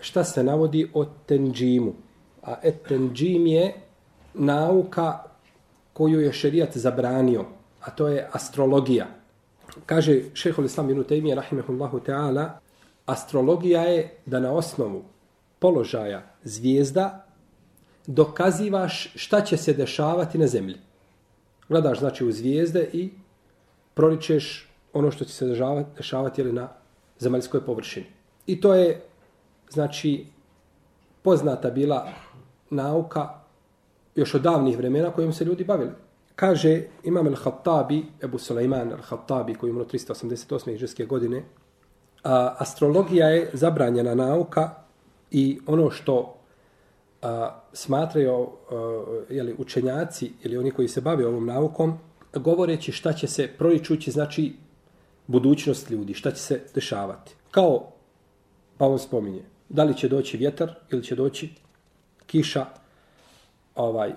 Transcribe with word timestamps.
šta 0.00 0.24
se 0.24 0.44
navodi 0.44 0.90
o 0.94 1.04
tenđimu. 1.04 1.92
A 2.42 2.54
et 2.62 2.82
tenđim 2.88 3.46
je 3.46 3.74
nauka 4.34 5.18
koju 5.92 6.20
je 6.20 6.32
šerijat 6.32 6.76
zabranio. 6.76 7.44
A 7.80 7.90
to 7.90 8.08
je 8.08 8.28
astrologija. 8.32 9.06
Kaže 9.86 10.22
šehol 10.34 10.64
islam 10.64 10.90
ibn 10.90 11.04
Taymiyyah 11.04 11.34
rahimehullahu 11.34 12.00
ta'ala 12.00 12.50
astrologija 13.06 13.82
je 13.82 14.14
da 14.26 14.40
na 14.40 14.52
osnovu 14.52 15.04
položaja 15.58 16.22
zvijezda 16.44 17.26
dokazivaš 18.06 19.12
šta 19.14 19.40
će 19.40 19.56
se 19.56 19.72
dešavati 19.72 20.38
na 20.38 20.46
zemlji. 20.46 20.76
Gledaš 21.68 21.98
znači 21.98 22.24
u 22.24 22.32
zvijezde 22.32 22.88
i 22.92 23.10
proričeš 23.94 24.68
ono 24.92 25.10
što 25.10 25.24
će 25.24 25.32
se 25.32 25.46
dešavati, 25.46 25.88
dešavati 25.96 26.40
ili 26.40 26.52
na 26.52 26.68
zemaljskoj 27.18 27.60
površini. 27.66 28.06
I 28.46 28.60
to 28.60 28.74
je, 28.74 29.00
znači, 29.70 30.26
poznata 31.22 31.70
bila 31.70 32.08
nauka 32.70 33.28
još 34.14 34.34
od 34.34 34.42
davnih 34.42 34.78
vremena 34.78 35.10
kojim 35.10 35.32
se 35.32 35.44
ljudi 35.44 35.64
bavili. 35.64 35.90
Kaže 36.36 36.82
Imam 37.04 37.26
al-Khattabi, 37.26 38.02
Ebu 38.22 38.38
Sulejman 38.38 38.92
al-Khattabi, 38.92 39.56
koji 39.56 39.68
je 39.68 39.72
umro 39.72 39.84
388. 39.84 40.74
iđeske 40.74 41.06
godine, 41.06 41.42
a, 42.24 42.54
astrologija 42.58 43.28
je 43.28 43.50
zabranjena 43.52 44.14
nauka 44.14 44.70
i 45.30 45.60
ono 45.66 45.90
što 45.90 46.36
a, 47.22 47.60
smatraju 47.72 48.32
a, 48.32 49.04
jeli, 49.30 49.54
učenjaci 49.58 50.32
ili 50.42 50.56
oni 50.56 50.70
koji 50.70 50.88
se 50.88 51.00
bave 51.00 51.26
ovom 51.26 51.46
naukom, 51.46 51.98
govoreći 52.34 52.92
šta 52.92 53.12
će 53.12 53.26
se 53.26 53.48
proličući, 53.58 54.10
znači 54.10 54.52
budućnost 55.26 55.90
ljudi, 55.90 56.14
šta 56.14 56.30
će 56.30 56.42
se 56.42 56.60
dešavati. 56.74 57.34
Kao, 57.50 57.92
pa 58.78 58.86
on 58.86 58.98
spominje, 58.98 59.42
da 59.70 59.84
li 59.84 59.96
će 59.96 60.08
doći 60.08 60.36
vjetar 60.36 60.74
ili 60.90 61.02
će 61.02 61.14
doći 61.14 61.48
kiša, 62.26 62.66
ovaj, 63.74 64.12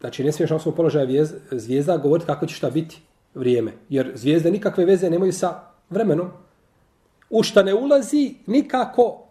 znači 0.00 0.24
ne 0.24 0.32
smiješ 0.32 0.50
na 0.50 0.56
osnovu 0.56 0.76
položaja 0.76 1.24
zvijezda 1.50 1.96
govoriti 1.96 2.26
kako 2.26 2.46
će 2.46 2.54
šta 2.54 2.70
biti 2.70 3.00
vrijeme, 3.34 3.72
jer 3.88 4.12
zvijezde 4.14 4.50
nikakve 4.50 4.84
veze 4.84 5.10
nemaju 5.10 5.32
sa 5.32 5.60
vremenom, 5.90 6.30
u 7.30 7.42
šta 7.42 7.62
ne 7.62 7.74
ulazi 7.74 8.34
nikako, 8.46 9.24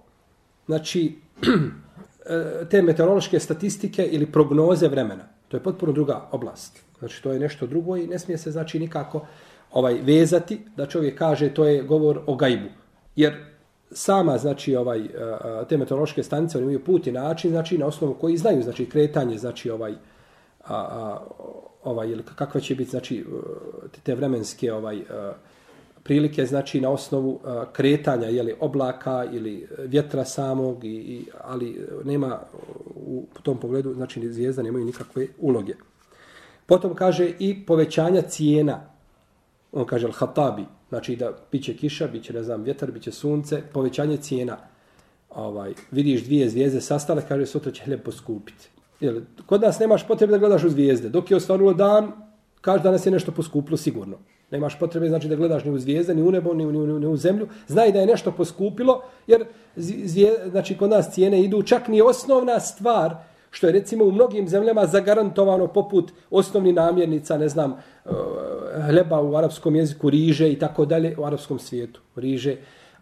znači, 0.65 1.15
te 2.71 2.81
meteorološke 2.81 3.39
statistike 3.39 4.05
ili 4.05 4.31
prognoze 4.31 4.87
vremena. 4.87 5.23
To 5.47 5.57
je 5.57 5.63
potpuno 5.63 5.91
druga 5.91 6.29
oblast. 6.31 6.79
Znači, 6.99 7.23
to 7.23 7.31
je 7.31 7.39
nešto 7.39 7.67
drugo 7.67 7.97
i 7.97 8.07
ne 8.07 8.19
smije 8.19 8.37
se, 8.37 8.51
znači, 8.51 8.79
nikako 8.79 9.25
ovaj 9.71 9.93
vezati 9.93 10.59
da 10.75 10.85
čovjek 10.85 11.17
kaže 11.17 11.53
to 11.53 11.65
je 11.65 11.83
govor 11.83 12.19
o 12.25 12.35
gajbu. 12.35 12.69
Jer 13.15 13.56
sama 13.91 14.37
znači 14.37 14.75
ovaj 14.75 15.07
te 15.69 15.77
meteorološke 15.77 16.23
stanice 16.23 16.57
oni 16.57 16.63
imaju 16.63 16.83
put 16.83 17.07
i 17.07 17.11
način 17.11 17.51
znači 17.51 17.77
na 17.77 17.85
osnovu 17.85 18.13
koji 18.13 18.37
znaju 18.37 18.63
znači 18.63 18.85
kretanje 18.85 19.37
znači 19.37 19.69
ovaj 19.69 19.91
a, 19.91 20.75
a, 20.75 21.19
ovaj 21.83 22.09
ili 22.09 22.23
kakva 22.35 22.61
će 22.61 22.75
biti 22.75 22.91
znači 22.91 23.17
e, 23.17 23.99
te 24.03 24.15
vremenske 24.15 24.73
ovaj 24.73 25.01
a, 25.09 25.33
prilike 26.03 26.45
znači 26.45 26.81
na 26.81 26.89
osnovu 26.89 27.39
a, 27.43 27.65
kretanja 27.73 28.27
je 28.27 28.43
li 28.43 28.55
oblaka 28.59 29.25
ili 29.31 29.67
vjetra 29.77 30.25
samog 30.25 30.83
i, 30.83 30.87
i 30.87 31.25
ali 31.41 31.87
nema 32.03 32.39
u 32.95 33.25
tom 33.43 33.59
pogledu 33.59 33.93
znači 33.93 34.31
zvijezda 34.31 34.63
nemaju 34.63 34.85
nikakve 34.85 35.27
uloge. 35.37 35.73
Potom 36.65 36.95
kaže 36.95 37.31
i 37.39 37.65
povećanja 37.65 38.21
cijena 38.21 38.96
on 39.71 39.85
kaže 39.85 40.07
al-Hatabi, 40.07 40.65
znači 40.89 41.15
da 41.15 41.31
biće 41.51 41.73
kiša, 41.73 42.07
biće, 42.07 42.33
ne 42.33 42.43
znam, 42.43 42.63
vjetar, 42.63 42.91
biće 42.91 43.11
sunce, 43.11 43.61
povećanje 43.73 44.17
cijena. 44.17 44.57
Ovaj, 45.29 45.73
vidiš 45.91 46.23
dvije 46.23 46.49
zvijezde 46.49 46.81
sastale, 46.81 47.21
kaže 47.27 47.45
sutra 47.45 47.71
će 47.71 47.83
hljeb 47.83 48.01
poskupiti. 48.03 48.69
Jel, 48.99 49.21
kod 49.45 49.61
nas 49.61 49.79
nemaš 49.79 50.07
potrebe 50.07 50.31
da 50.31 50.37
gledaš 50.37 50.63
u 50.63 50.69
zvijezde. 50.69 51.09
Dok 51.09 51.31
je 51.31 51.37
ostvarulo 51.37 51.73
dan, 51.73 52.11
kaže 52.61 52.83
danas 52.83 53.05
je 53.05 53.11
nešto 53.11 53.31
poskupilo 53.31 53.77
sigurno. 53.77 54.17
Nemaš 54.51 54.79
potrebe 54.79 55.09
znači 55.09 55.27
da 55.27 55.35
gledaš 55.35 55.63
ni 55.63 55.71
u 55.71 55.79
zvijezde, 55.79 56.15
ni 56.15 56.21
u 56.21 56.31
nebo, 56.31 56.53
ni 56.53 56.65
u, 56.65 56.71
ni 56.71 56.79
u, 56.79 56.99
ni 56.99 57.07
u 57.07 57.17
zemlju. 57.17 57.47
Znaj 57.67 57.91
da 57.91 57.99
je 57.99 58.05
nešto 58.05 58.31
poskupilo, 58.31 59.01
jer 59.27 59.45
zvije, 59.75 60.49
znači, 60.49 60.77
kod 60.77 60.89
nas 60.89 61.13
cijene 61.13 61.43
idu 61.43 61.63
čak 61.63 61.87
ni 61.87 62.01
osnovna 62.01 62.59
stvar, 62.59 63.15
što 63.51 63.67
je 63.67 63.73
recimo 63.73 64.05
u 64.05 64.11
mnogim 64.11 64.47
zemljama 64.47 64.85
zagarantovano 64.85 65.67
poput 65.67 66.11
osnovni 66.29 66.73
namjernica, 66.73 67.37
ne 67.37 67.49
znam, 67.49 67.71
e, 67.71 68.09
hleba 68.89 69.21
u 69.21 69.35
arapskom 69.35 69.75
jeziku, 69.75 70.09
riže 70.09 70.51
i 70.51 70.59
tako 70.59 70.85
dalje 70.85 71.15
u 71.17 71.25
arapskom 71.25 71.59
svijetu. 71.59 72.01
Riže 72.15 72.55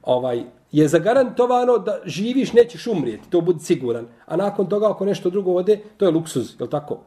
ovaj, 0.04 0.44
je 0.72 0.88
zagarantovano 0.88 1.78
da 1.78 2.00
živiš, 2.06 2.54
nećeš 2.54 2.88
umrijeti, 2.88 3.30
to 3.30 3.42
budi 3.42 3.60
siguran. 3.60 4.08
A 4.26 4.36
nakon 4.36 4.70
toga, 4.70 4.90
ako 4.92 5.06
nešto 5.06 5.30
drugo 5.30 5.54
ode, 5.54 5.80
to 5.98 6.06
je 6.06 6.12
luksuz, 6.12 6.56
je 6.60 6.70
tako? 6.70 7.00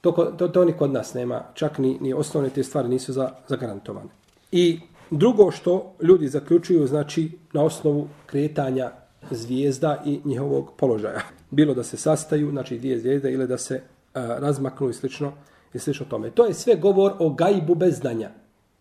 To, 0.00 0.12
to, 0.12 0.48
to 0.48 0.64
ni 0.64 0.72
kod 0.72 0.92
nas 0.92 1.14
nema, 1.14 1.42
čak 1.54 1.78
ni, 1.78 1.98
ni 2.00 2.14
osnovne 2.14 2.50
te 2.50 2.62
stvari 2.62 2.88
nisu 2.88 3.12
za, 3.12 3.30
zagarantovane. 3.48 4.08
I 4.52 4.80
drugo 5.10 5.50
što 5.50 5.92
ljudi 6.02 6.28
zaključuju, 6.28 6.86
znači, 6.86 7.30
na 7.52 7.64
osnovu 7.64 8.08
kretanja 8.26 8.90
zvijezda 9.30 10.02
i 10.04 10.20
njihovog 10.24 10.72
položaja. 10.76 11.20
Bilo 11.50 11.74
da 11.74 11.82
se 11.82 11.96
sastaju, 11.96 12.50
znači 12.50 12.78
dvije 12.78 12.98
zvijezde, 12.98 13.32
ili 13.32 13.46
da 13.46 13.58
se 13.58 13.80
a, 14.14 14.20
razmaknu 14.38 14.88
i 14.88 14.94
slično, 14.94 15.32
i 15.74 15.78
slično 15.78 16.06
tome. 16.06 16.30
To 16.30 16.46
je 16.46 16.54
sve 16.54 16.76
govor 16.76 17.12
o 17.18 17.30
gajbu 17.30 17.74
bez 17.74 17.98
znanja. 17.98 18.30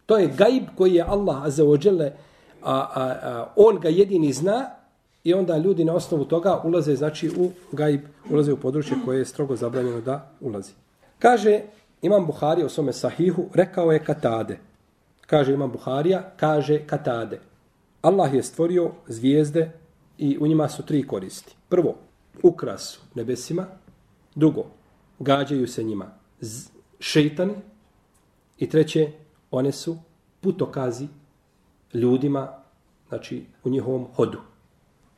To 0.06 0.18
je 0.18 0.34
gajb 0.38 0.64
koji 0.78 0.94
je 0.94 1.04
Allah 1.04 1.44
azza 1.44 1.64
a, 1.64 2.72
a, 2.72 2.90
a, 2.96 3.48
on 3.56 3.80
ga 3.80 3.90
jedini 3.90 4.34
zna 4.34 4.70
i 5.24 5.34
onda 5.34 5.58
ljudi 5.58 5.84
na 5.84 5.94
osnovu 5.94 6.26
toga 6.26 6.62
ulaze 6.64 6.96
znači 6.96 7.30
u 7.30 7.52
gajb, 7.72 8.02
ulaze 8.30 8.54
u 8.54 8.58
područje 8.58 8.98
koje 9.06 9.20
je 9.20 9.26
strogo 9.26 9.56
zabranjeno 9.56 10.02
da 10.02 10.32
ulazi. 10.42 10.72
Kaže 11.20 11.62
Imam 12.02 12.26
Buhari 12.26 12.64
o 12.64 12.70
svome 12.70 12.94
sahihu, 12.94 13.46
rekao 13.54 13.92
je 13.92 14.04
katade. 14.04 14.58
Kaže 15.28 15.54
Imam 15.54 15.72
Buharija, 15.72 16.32
kaže 16.38 16.88
katade. 16.88 17.40
Allah 18.02 18.34
je 18.34 18.44
stvorio 18.44 18.92
zvijezde 19.08 19.72
i 20.18 20.38
u 20.40 20.48
njima 20.48 20.70
su 20.70 20.84
tri 20.86 21.08
koristi. 21.08 21.56
Prvo, 21.70 21.96
ukras 22.44 23.00
nebesima. 23.16 23.66
Drugo, 24.36 24.66
gađaju 25.20 25.68
se 25.68 25.84
njima 25.84 26.06
šeitani 27.00 27.54
i 28.58 28.70
treće, 28.70 29.12
one 29.52 29.72
su 29.72 29.98
putokazi 30.42 31.08
ljudima, 31.94 32.48
znači 33.10 33.46
u 33.64 33.70
njihovom 33.70 34.08
hodu, 34.16 34.40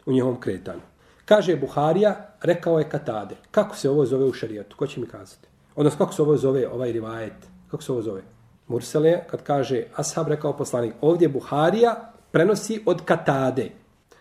u 0.05 0.11
njihovom 0.11 0.39
kretanju. 0.39 0.81
Kaže 1.25 1.55
Buharija, 1.55 2.35
rekao 2.41 2.79
je 2.79 2.89
Katade, 2.89 3.35
kako 3.51 3.75
se 3.75 3.89
ovo 3.89 4.05
zove 4.05 4.25
u 4.25 4.33
šarijetu? 4.33 4.77
Ko 4.77 4.87
će 4.87 4.99
mi 4.99 5.07
kazati? 5.07 5.47
Odnosno, 5.75 5.97
kako 5.97 6.13
se 6.13 6.21
ovo 6.21 6.37
zove, 6.37 6.67
ovaj 6.69 6.91
rivajet? 6.91 7.47
Kako 7.71 7.83
se 7.83 7.91
ovo 7.91 8.01
zove? 8.01 8.21
Mursele, 8.67 9.23
kad 9.27 9.43
kaže 9.43 9.83
Ashab, 9.95 10.27
rekao 10.27 10.57
poslanik, 10.57 10.93
ovdje 11.01 11.29
Buharija 11.29 12.13
prenosi 12.31 12.83
od 12.85 13.01
Katade. 13.05 13.71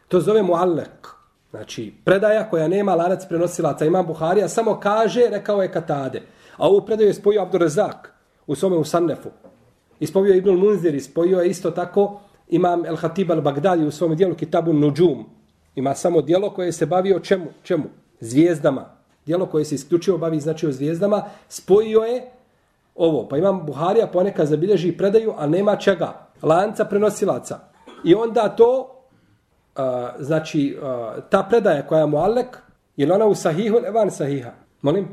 To 0.09 0.21
zove 0.21 0.43
Muallek. 0.43 1.16
Znači, 1.57 1.93
predaja 2.05 2.51
koja 2.51 2.69
nema 2.69 2.95
lanac 2.95 3.27
prenosilaca. 3.29 3.85
Ima 3.85 4.03
Buharija, 4.03 4.49
samo 4.49 4.81
kaže, 4.81 5.23
rekao 5.31 5.63
je 5.63 5.73
Katade. 5.73 6.23
A 6.57 6.69
ovu 6.69 6.81
predaju 6.87 7.09
je 7.09 7.15
spojio 7.15 7.43
Abdurazak 7.43 8.13
u 8.47 8.55
svome 8.55 8.77
Usannefu. 8.77 9.29
Ispojio 10.01 10.33
je 10.33 10.39
Ibnul 10.39 10.59
Munzir, 10.59 10.95
ispojio 10.95 11.41
je 11.41 11.51
isto 11.51 11.71
tako 11.71 12.21
imam 12.49 12.87
El 12.87 12.97
Hatib 12.97 13.31
al 13.31 13.41
Bagdadi 13.41 13.87
u 13.87 13.91
svom 13.91 14.17
dijelu 14.17 14.35
Kitabu 14.35 14.73
Nujum. 14.73 15.25
Ima 15.75 15.95
samo 15.95 16.23
dijelo 16.23 16.51
koje 16.51 16.73
se 16.73 16.87
bavi 16.87 17.15
o 17.15 17.21
čemu? 17.21 17.47
čemu? 17.63 17.85
Zvijezdama. 18.21 18.85
Dijelo 19.27 19.47
koje 19.47 19.65
se 19.65 19.75
isključivo 19.75 20.19
bavi 20.19 20.41
znači 20.41 20.67
o 20.67 20.73
zvijezdama. 20.73 21.25
Spojio 21.49 22.01
je 22.01 22.31
ovo. 22.95 23.29
Pa 23.29 23.37
imam 23.37 23.67
Buharija 23.67 24.07
ponekad 24.07 24.47
zabilježi 24.47 24.93
predaju, 24.93 25.35
a 25.37 25.47
nema 25.47 25.77
čega. 25.77 26.29
Lanca 26.43 26.85
prenosilaca. 26.85 27.59
I 28.05 28.15
onda 28.15 28.49
to, 28.49 28.96
a, 29.77 30.13
znači, 30.19 30.79
uh, 30.83 31.23
ta 31.31 31.43
predaja 31.43 31.87
koja 31.87 32.01
je 32.01 32.07
mu 32.07 32.17
Alek, 32.17 32.57
je 32.97 33.13
ona 33.13 33.27
u 33.27 33.35
sahihu, 33.35 33.77
ili 33.77 33.87
e 33.87 33.91
van 33.91 34.11
sahiha. 34.11 34.51
Molim? 34.83 35.09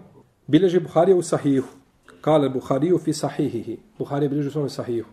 Bileži 0.47 0.79
Buharija 0.79 1.15
u 1.15 1.21
sahihu. 1.21 1.67
Kale 2.21 2.49
Buhariju 2.49 2.97
fi 2.97 3.13
sahihihi. 3.13 3.77
Buharija 3.97 4.29
bileži 4.29 4.47
u 4.47 4.51
svom 4.51 4.69
sahihu. 4.69 5.09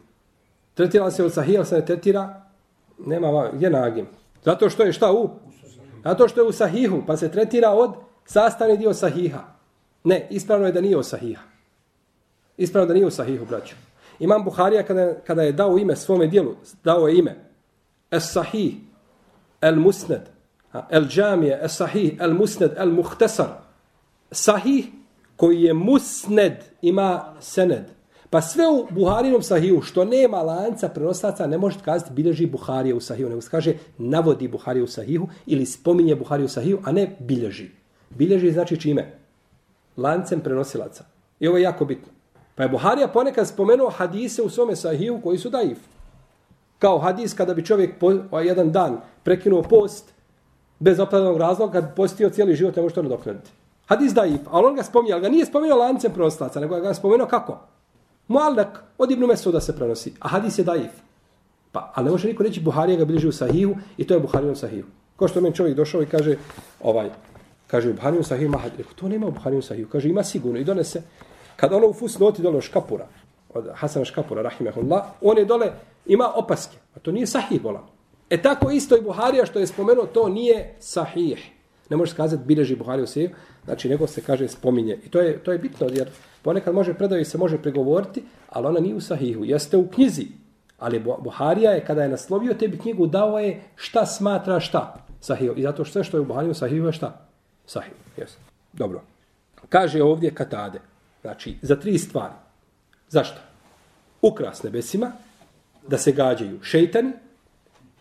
Tretira 0.75 1.11
se 1.11 1.25
od 1.25 1.32
sahija, 1.32 1.64
se 1.64 1.75
ne 1.75 1.85
tretira, 1.87 2.43
nema, 2.99 3.50
gdje 3.52 3.70
nagim? 3.70 4.06
Zato 4.44 4.70
što 4.70 4.82
je 4.82 4.93
šta 4.93 5.12
u? 5.12 5.31
Zato 6.05 6.29
što 6.29 6.41
je 6.41 6.47
u 6.47 6.52
sahihu, 6.52 7.02
pa 7.06 7.17
se 7.17 7.31
tretira 7.31 7.70
od 7.70 7.94
sastavni 8.25 8.76
dio 8.76 8.94
sahiha. 8.94 9.41
Ne, 10.05 10.26
ispravno 10.31 10.67
je 10.67 10.73
da 10.73 10.81
nije 10.81 10.97
u 10.97 11.02
sahiha. 11.02 11.43
Ispravno 12.56 12.87
da 12.87 12.94
nije 12.94 13.06
u 13.06 13.11
sahihu, 13.11 13.44
braću. 13.44 13.75
Imam 14.19 14.44
Buharija 14.44 14.82
kada, 14.82 15.14
kada 15.26 15.43
je 15.43 15.52
dao 15.52 15.79
ime 15.79 15.97
svome 15.97 16.26
dijelu, 16.26 16.55
dao 16.85 17.08
je 17.08 17.19
ime 17.19 17.50
Es 18.11 18.32
Sahih, 18.32 18.75
El 19.60 19.76
Musned, 19.76 20.22
El 20.90 21.08
Džamije, 21.08 21.58
el 21.62 21.68
Sahih, 21.68 22.16
El 22.20 22.34
Musned, 22.34 22.70
El 22.76 22.92
Muhtesar. 22.92 23.48
Sahih 24.30 24.86
koji 25.36 25.62
je 25.62 25.74
Musned 25.74 26.54
ima 26.82 27.34
sened. 27.40 27.84
Pa 28.30 28.40
sve 28.40 28.68
u 28.68 28.86
Buharinom 28.90 29.42
sahiju, 29.42 29.82
što 29.82 30.04
nema 30.04 30.42
lanca 30.42 30.88
prenosaca, 30.88 31.46
ne 31.46 31.58
možete 31.58 31.84
kazati 31.84 32.12
bilježi 32.12 32.46
Buharija 32.46 32.96
u 32.96 33.00
sahiju, 33.00 33.28
nego 33.28 33.40
se 33.40 33.50
kaže 33.50 33.74
navodi 33.98 34.48
Buharija 34.48 34.84
u 34.84 34.86
sahiju 34.86 35.28
ili 35.46 35.66
spominje 35.66 36.14
Buharija 36.14 36.44
u 36.44 36.48
sahiju, 36.48 36.78
a 36.84 36.92
ne 36.92 37.16
bilježi. 37.18 37.68
Bilježi 38.10 38.52
znači 38.52 38.80
čime? 38.80 39.18
Lancem 39.96 40.40
prenosilaca. 40.40 41.04
I 41.40 41.48
ovo 41.48 41.56
je 41.56 41.62
jako 41.62 41.84
bitno. 41.84 42.12
Pa 42.54 42.62
je 42.62 42.68
Buharija 42.68 43.08
ponekad 43.08 43.48
spomenuo 43.48 43.90
hadise 43.90 44.42
u 44.42 44.48
svome 44.48 44.76
sahiju 44.76 45.20
koji 45.22 45.38
su 45.38 45.50
daif. 45.50 45.78
Kao 46.80 46.98
hadis 46.98 47.34
kada 47.34 47.54
bi 47.54 47.64
čovjek 47.64 47.98
po, 48.00 48.12
ovaj 48.30 48.46
jedan 48.46 48.72
dan 48.72 49.00
prekinuo 49.22 49.62
post 49.62 50.12
bez 50.78 51.00
opravdanog 51.00 51.38
razloga, 51.38 51.72
kad 51.72 51.94
postio 51.94 52.30
cijeli 52.30 52.56
život, 52.56 52.76
ne 52.76 52.82
može 52.82 52.94
to 52.94 53.02
nadoknaditi. 53.02 53.50
Hadis 53.86 54.14
daif, 54.14 54.40
ali 54.50 54.66
on 54.66 54.74
ga 54.74 54.82
spominje, 54.82 55.12
ali 55.12 55.22
ga 55.22 55.28
nije 55.28 55.46
spomenuo 55.46 55.78
lancem 55.78 56.12
prostaca, 56.12 56.60
nego 56.60 56.80
ga 56.80 56.88
je 56.88 56.94
spomenuo 56.94 57.26
kako? 57.26 57.58
Muallak 58.28 58.84
od 58.98 59.10
Ibnu 59.10 59.26
Mesuda 59.26 59.60
se 59.60 59.76
prenosi, 59.76 60.12
a 60.20 60.28
hadis 60.28 60.58
je 60.58 60.64
daif. 60.64 60.92
Pa, 61.72 61.92
ali 61.94 62.04
ne 62.04 62.10
može 62.10 62.28
niko 62.28 62.42
reći 62.42 62.60
Buharija 62.60 62.98
ga 62.98 63.04
bilježi 63.04 63.28
u 63.28 63.32
sahihu 63.32 63.74
i 63.96 64.06
to 64.06 64.14
je 64.14 64.20
Buharijon 64.20 64.56
sahihu. 64.56 64.88
Ko 65.16 65.28
što 65.28 65.40
meni 65.40 65.54
čovjek 65.54 65.76
došao 65.76 66.02
i 66.02 66.06
kaže, 66.06 66.36
ovaj, 66.80 67.10
kaže 67.66 67.90
u 67.90 67.94
Buharijon 67.94 68.24
sahihu 68.24 68.46
ima 68.46 68.58
hadis. 68.58 68.86
To 68.94 69.08
nema 69.08 69.26
u 69.26 69.30
Buharijon 69.30 69.62
sahihu. 69.62 69.90
Kaže 69.90 70.08
ima 70.08 70.22
sigurno 70.22 70.58
i 70.58 70.64
donese. 70.64 71.02
Kad 71.56 71.72
ono 71.72 71.86
u 71.86 71.92
fus 71.92 72.18
noti 72.18 72.42
dole 72.42 72.60
škapura, 72.60 73.06
od 73.55 73.69
Hasana 73.75 74.05
škapura, 74.05 74.43
rahimehullah, 74.43 75.02
on 75.20 75.38
je 75.38 75.44
dole, 75.44 75.73
ima 76.06 76.32
opaske. 76.35 76.76
A 76.94 76.99
to 76.99 77.12
nije 77.12 77.26
sahih 77.26 77.62
bolan. 77.62 77.82
E 78.31 78.43
tako 78.43 78.70
isto 78.70 78.97
i 78.97 79.02
Buharija 79.02 79.47
što 79.47 79.58
je 79.58 79.67
spomenuo, 79.67 80.06
to 80.06 80.29
nije 80.29 80.75
sahih. 80.79 81.50
Ne 81.91 81.97
možeš 81.97 82.14
kazati 82.14 82.44
bilježi 82.47 82.76
Buhariju 82.76 83.06
sahihu, 83.06 83.35
znači 83.64 83.88
nego 83.88 84.06
se 84.06 84.23
kaže 84.23 84.49
spominje. 84.49 84.99
I 85.05 85.11
to 85.11 85.20
je, 85.20 85.38
to 85.38 85.52
je 85.52 85.58
bitno, 85.58 85.87
jer 85.91 86.08
Ponekad 86.43 86.75
može 86.75 86.94
predavi 86.94 87.25
se 87.25 87.38
može 87.38 87.58
pregovoriti, 87.58 88.23
ali 88.49 88.67
ona 88.67 88.81
nije 88.81 88.94
u 88.94 89.00
sahihu. 89.00 89.44
Jeste 89.44 89.76
u 89.76 89.88
knjizi. 89.88 90.26
Ali 90.79 90.99
Buharija 90.99 91.70
je, 91.70 91.85
kada 91.85 92.02
je 92.02 92.08
naslovio 92.08 92.55
tebi 92.55 92.79
knjigu, 92.79 93.06
dao 93.06 93.38
je 93.38 93.62
šta 93.76 94.06
smatra 94.06 94.61
šta. 94.61 95.06
Sahihu. 95.20 95.55
I 95.56 95.62
zato 95.62 95.85
što 95.85 95.93
sve 95.93 96.05
što 96.05 96.17
je 96.17 96.20
u 96.20 96.25
Buhariju 96.25 96.55
sahihu 96.55 96.87
je 96.87 96.93
šta? 96.93 97.26
Sahihu. 97.67 97.97
Yes. 98.17 98.31
Dobro. 98.73 99.02
Kaže 99.69 100.02
ovdje 100.02 100.35
katade. 100.35 100.81
Znači, 101.23 101.56
za 101.62 101.76
tri 101.76 101.99
stvari. 101.99 102.35
Zašto? 103.10 103.40
Ukras 104.22 104.62
nebesima, 104.62 105.12
da 105.88 105.98
se 105.98 106.12
gađaju 106.12 106.62
šeitani 106.62 107.12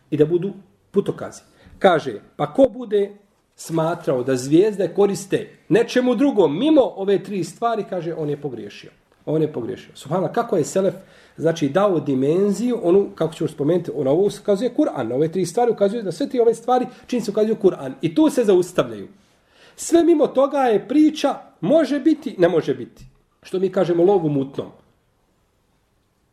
i 0.09 0.17
da 0.17 0.25
budu 0.25 0.53
putokazi. 0.91 1.41
Kaže, 1.79 2.21
pa 2.35 2.53
ko 2.53 2.69
bude 2.73 3.11
smatrao 3.55 4.23
da 4.23 4.35
zvijezde 4.35 4.87
koriste 4.95 5.49
nečemu 5.69 6.15
drugom 6.15 6.59
mimo 6.59 6.81
ove 6.81 7.23
tri 7.23 7.43
stvari, 7.43 7.85
kaže, 7.89 8.13
on 8.13 8.29
je 8.29 8.41
pogriješio. 8.41 8.91
On 9.25 9.41
je 9.41 9.53
pogriješio. 9.53 9.95
Subhana, 9.95 10.33
kako 10.33 10.57
je 10.57 10.63
Selef 10.63 10.95
znači 11.37 11.69
dao 11.69 11.99
dimenziju, 11.99 12.79
onu, 12.83 13.09
kako 13.15 13.33
ćemo 13.33 13.47
spomenuti, 13.47 13.91
on 13.95 14.07
ovo 14.07 14.29
ukazuje 14.41 14.73
Kur'an, 14.77 15.07
na 15.07 15.15
ove 15.15 15.31
tri 15.31 15.45
stvari 15.45 15.71
ukazuje 15.71 16.03
da 16.03 16.11
sve 16.11 16.29
tri 16.29 16.39
ove 16.39 16.53
stvari 16.53 16.87
čini 17.07 17.21
se 17.21 17.31
ukazuju 17.31 17.55
Kur'an. 17.55 17.93
I 18.01 18.15
tu 18.15 18.29
se 18.29 18.43
zaustavljaju. 18.43 19.07
Sve 19.75 20.03
mimo 20.03 20.27
toga 20.27 20.57
je 20.57 20.87
priča, 20.87 21.35
može 21.61 21.99
biti, 21.99 22.35
ne 22.37 22.49
može 22.49 22.75
biti. 22.75 23.05
Što 23.41 23.59
mi 23.59 23.71
kažemo 23.71 24.03
lovu 24.03 24.29
mutnom. 24.29 24.67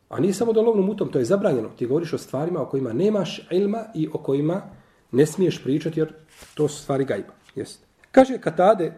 A 0.09 0.19
nije 0.19 0.33
samo 0.33 0.53
do 0.53 0.61
lovnom 0.61 0.89
utom, 0.89 1.11
to 1.11 1.19
je 1.19 1.25
zabranjeno. 1.25 1.69
Ti 1.69 1.85
govoriš 1.85 2.13
o 2.13 2.17
stvarima 2.17 2.61
o 2.61 2.65
kojima 2.65 2.93
nemaš 2.93 3.47
ilma 3.51 3.85
i 3.95 4.07
o 4.13 4.17
kojima 4.17 4.61
ne 5.11 5.25
smiješ 5.25 5.63
pričati 5.63 5.99
jer 5.99 6.13
to 6.53 6.67
su 6.67 6.81
stvari 6.81 7.05
gajba. 7.05 7.33
Jest. 7.55 7.79
Kaže 8.11 8.37
Katade, 8.37 8.93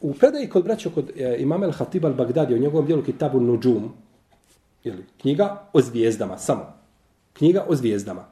u 0.00 0.14
predaji 0.14 0.48
kod 0.48 0.64
braća 0.64 0.90
kod 0.94 1.10
e, 1.16 1.36
imama 1.38 1.66
al-Hatib 1.66 2.00
al-Bagdadi, 2.00 2.54
o 2.54 2.58
njegovom 2.58 2.86
dijelu 2.86 3.02
Kitabu 3.02 3.40
Nujum, 3.40 3.92
ili 4.84 5.04
knjiga 5.20 5.68
o 5.72 5.80
zvijezdama, 5.80 6.38
samo. 6.38 6.72
Knjiga 7.32 7.64
o 7.68 7.76
zvijezdama. 7.76 8.24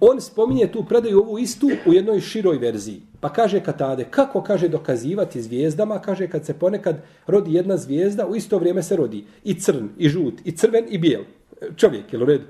On 0.00 0.20
spominje 0.20 0.72
tu 0.72 0.84
predaju 0.84 1.18
ovu 1.18 1.38
istu 1.38 1.70
u 1.86 1.92
jednoj 1.92 2.20
široj 2.20 2.58
verziji. 2.58 3.02
Pa 3.24 3.32
kaže 3.32 3.60
Katade, 3.60 4.04
kako 4.10 4.42
kaže 4.42 4.68
dokazivati 4.68 5.42
zvijezdama, 5.42 5.98
kaže 5.98 6.28
kad 6.28 6.44
se 6.44 6.54
ponekad 6.54 6.96
rodi 7.26 7.54
jedna 7.54 7.76
zvijezda, 7.76 8.26
u 8.26 8.36
isto 8.36 8.58
vrijeme 8.58 8.82
se 8.82 8.96
rodi 8.96 9.24
i 9.44 9.54
crn, 9.60 9.88
i 9.98 10.08
žut, 10.08 10.34
i 10.44 10.52
crven, 10.56 10.84
i 10.88 10.98
bijel. 10.98 11.22
Čovjek, 11.76 12.12
je 12.12 12.22
u 12.22 12.24
redu? 12.24 12.44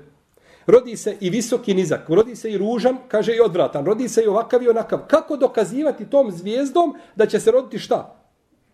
Rodi 0.67 0.97
se 0.97 1.15
i 1.19 1.29
visok 1.29 1.67
i 1.67 1.73
nizak, 1.73 2.09
rodi 2.09 2.35
se 2.35 2.51
i 2.51 2.57
ružan, 2.57 2.97
kaže 3.07 3.35
i 3.35 3.39
odvratan, 3.39 3.85
rodi 3.85 4.09
se 4.09 4.23
i 4.23 4.27
ovakav 4.27 4.63
i 4.63 4.69
onakav. 4.69 4.99
Kako 5.07 5.37
dokazivati 5.37 6.09
tom 6.09 6.31
zvijezdom 6.31 6.95
da 7.15 7.25
će 7.25 7.39
se 7.39 7.51
roditi 7.51 7.79
šta? 7.79 8.19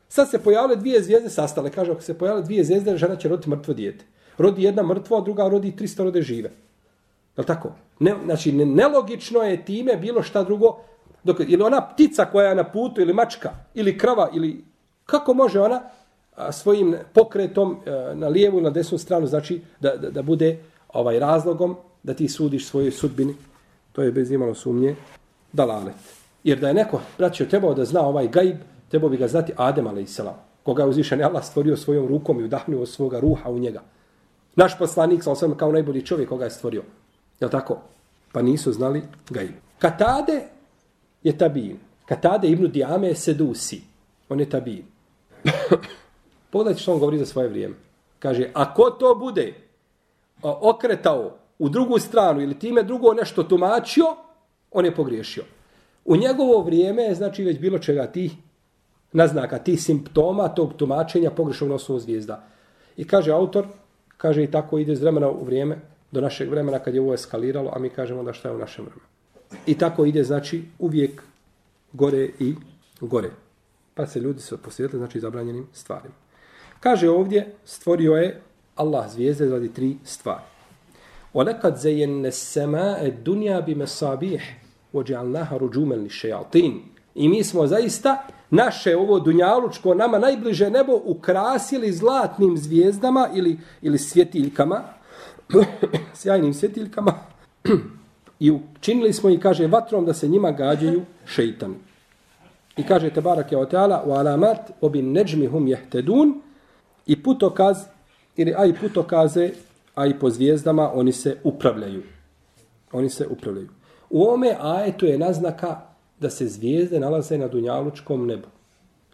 Sad 0.07 0.30
se 0.30 0.44
pojavile 0.44 0.75
dvije 0.75 1.03
zvijezde 1.03 1.30
sastale. 1.30 1.71
Kaže, 1.71 1.92
ako 1.92 2.01
se 2.01 2.18
pojavile 2.18 2.45
dvije 2.45 2.63
zvijezde, 2.63 2.98
žena 2.98 3.15
će 3.15 3.30
roditi 3.30 3.50
mrtvo 3.50 3.74
dijete. 3.74 4.06
Rodi 4.38 4.63
jedna 4.63 4.83
mrtvo, 4.83 5.18
a 5.18 5.21
druga 5.21 5.50
rodi 5.50 5.74
300 5.80 6.03
rode 6.03 6.21
žive. 6.21 6.50
Je 7.38 7.45
tako? 7.45 7.71
Ne, 8.00 8.15
znači, 8.25 8.51
nelogično 8.51 9.42
je 9.42 9.65
time 9.65 9.98
bilo 9.98 10.24
šta 10.24 10.44
drugo. 10.44 10.80
Dok, 11.23 11.39
ili 11.39 11.63
ona 11.63 11.81
ptica 11.81 12.25
koja 12.25 12.50
je 12.50 12.56
na 12.56 12.63
putu, 12.63 13.01
ili 13.01 13.13
mačka, 13.13 13.50
ili 13.73 13.97
krava, 13.97 14.29
ili... 14.33 14.63
Kako 15.06 15.33
može 15.33 15.62
ona 15.62 15.81
a, 16.35 16.51
svojim 16.51 16.95
pokretom 17.13 17.77
a, 17.85 18.13
na 18.13 18.27
lijevu 18.27 18.56
ili 18.57 18.63
na 18.63 18.69
desnu 18.69 18.97
stranu, 18.97 19.27
znači, 19.27 19.62
da, 19.79 19.97
da, 19.97 20.09
da 20.09 20.21
bude 20.21 20.59
ovaj 20.94 21.19
razlogom 21.19 21.75
da 22.03 22.13
ti 22.13 22.27
sudiš 22.27 22.68
svojoj 22.68 22.91
sudbini, 22.91 23.35
to 23.91 24.01
je 24.01 24.12
bez 24.12 24.31
imalo 24.31 24.53
sumnje, 24.53 24.95
dalalet. 25.53 25.95
Jer 26.44 26.59
da 26.59 26.68
je 26.68 26.73
neko, 26.73 27.01
braćo, 27.18 27.45
trebao 27.45 27.74
da 27.74 27.85
zna 27.85 28.01
ovaj 28.01 28.27
gajb, 28.27 28.57
trebao 28.89 29.09
bi 29.09 29.17
ga 29.17 29.27
znati 29.27 29.53
Adem, 29.56 29.88
a.s. 29.88 30.19
koga 30.63 30.83
je 30.83 30.89
uzvišen 30.89 31.24
Allah 31.24 31.45
stvorio 31.45 31.77
svojom 31.77 32.07
rukom 32.07 32.39
i 32.39 32.44
udahnuo 32.44 32.85
svoga 32.85 33.19
ruha 33.19 33.50
u 33.50 33.59
njega. 33.59 33.81
Naš 34.56 34.77
poslanik, 34.77 35.24
sa 35.24 35.35
kao 35.57 35.71
najbolji 35.71 36.06
čovjek 36.06 36.29
koga 36.29 36.45
je 36.45 36.51
stvorio. 36.51 36.83
Je 37.39 37.50
tako? 37.50 37.77
Pa 38.31 38.41
nisu 38.41 38.71
znali 38.71 39.01
gajb. 39.29 39.51
Katade 39.79 40.41
je 41.23 41.38
tabin. 41.38 41.77
Katade 42.06 42.47
ibn 42.47 42.71
Diame 42.71 43.07
je 43.07 43.15
sedusi. 43.15 43.81
On 44.29 44.39
je 44.39 44.50
tabin. 44.50 44.83
Pogledajte 46.51 46.81
što 46.81 46.93
on 46.93 47.00
govori 47.00 47.17
za 47.17 47.25
svoje 47.25 47.50
vrijeme. 47.50 47.75
Kaže, 48.19 48.50
ako 48.53 48.89
to 48.89 49.15
bude 49.15 49.53
okretao 50.41 51.38
u 51.60 51.69
drugu 51.69 52.00
stranu 52.00 52.41
ili 52.41 52.60
time 52.60 52.84
drugo 52.84 53.13
nešto 53.13 53.43
tumačio, 53.43 54.05
on 54.72 54.86
je 54.86 54.95
pogriješio. 54.95 55.43
U 56.05 56.15
njegovo 56.15 56.62
vrijeme 56.62 57.03
je 57.03 57.15
znači 57.15 57.43
već 57.43 57.60
bilo 57.60 57.79
čega 57.79 58.07
ti 58.07 58.31
naznaka, 59.12 59.60
ti 59.60 59.77
simptoma 59.77 60.48
tog 60.48 60.74
tumačenja 60.74 61.31
pogrešnog 61.31 61.69
nosnog 61.69 62.00
zvijezda. 62.00 62.43
I 62.98 63.07
kaže 63.07 63.31
autor, 63.31 63.67
kaže 64.17 64.43
i 64.43 64.51
tako 64.51 64.77
ide 64.77 64.93
iz 64.93 65.01
vremena 65.01 65.29
u 65.29 65.43
vrijeme, 65.43 65.79
do 66.12 66.22
našeg 66.22 66.50
vremena 66.50 66.79
kad 66.79 66.95
je 66.95 67.01
ovo 67.01 67.13
eskaliralo, 67.13 67.72
a 67.75 67.79
mi 67.79 67.89
kažemo 67.89 68.24
da 68.24 68.34
šta 68.34 68.50
je 68.50 68.55
u 68.55 68.57
našem 68.57 68.86
vremenu. 68.86 69.11
I 69.66 69.78
tako 69.78 70.04
ide, 70.04 70.25
znači, 70.25 70.64
uvijek 70.78 71.23
gore 71.92 72.30
i 72.38 72.54
gore. 73.00 73.30
Pa 73.94 74.06
se 74.06 74.20
ljudi 74.20 74.40
se 74.40 74.56
posvjetili, 74.56 75.00
znači, 75.00 75.20
zabranjenim 75.20 75.66
stvarima. 75.73 76.14
Kaže 76.80 77.11
ovdje, 77.11 77.54
stvorio 77.64 78.12
je 78.12 78.42
Allah 78.76 79.11
zvijezde 79.11 79.50
radi 79.50 79.73
tri 79.73 79.96
stvari. 80.04 80.44
وَلَكَدْ 81.35 81.75
زَيَنَّ 81.76 82.26
السَّمَاءَ 82.26 83.06
الدُّنْيَا 83.06 83.61
بِمَسَابِيحِ 83.61 84.42
وَجَعَلْنَاهَا 84.92 85.56
رُجُومًا 85.56 85.94
لِشَيَاطِينَ 85.94 86.80
I 87.14 87.28
mi 87.28 87.44
smo 87.44 87.66
zaista 87.66 88.26
naše 88.50 88.96
ovo 88.96 89.20
dunjalučko 89.20 89.94
nama 89.94 90.18
najbliže 90.18 90.70
nebo 90.70 91.00
ukrasili 91.04 91.92
zlatnim 91.92 92.56
zvijezdama 92.56 93.28
ili, 93.35 93.58
ili 93.82 93.99
svjetiljkama, 93.99 94.82
sjajnim 96.14 96.54
svjetiljkama, 96.54 97.12
i 98.41 98.51
učinili 98.51 99.13
smo 99.13 99.29
i 99.29 99.39
kaže 99.39 99.67
vatrom 99.67 100.05
da 100.05 100.13
se 100.13 100.27
njima 100.27 100.51
gađaju 100.51 101.01
šeitani. 101.25 101.75
I 102.77 102.83
kaže 102.83 103.10
te 103.10 103.21
barak 103.21 103.51
je 103.51 103.57
oteala 103.57 104.03
u 104.05 104.12
alamat 104.12 104.71
obin 104.81 105.12
neđmi 105.12 105.45
hum 105.45 105.67
jehtedun 105.67 106.41
i 107.05 107.24
putokaz 107.24 107.77
ili 108.36 108.53
aj 108.57 108.74
putokaze, 108.79 109.50
aj 109.95 110.19
po 110.19 110.29
zvijezdama, 110.29 110.91
oni 110.93 111.12
se 111.12 111.38
upravljaju. 111.43 112.03
Oni 112.91 113.10
se 113.10 113.27
upravljaju. 113.27 113.69
U 114.10 114.24
ome 114.24 114.55
ajetu 114.62 115.05
je 115.05 115.17
naznaka 115.17 115.81
da 116.19 116.29
se 116.29 116.48
zvijezde 116.48 117.00
nalaze 117.00 117.38
na 117.38 117.48
dunjalučkom 117.48 118.27
nebu. 118.27 118.48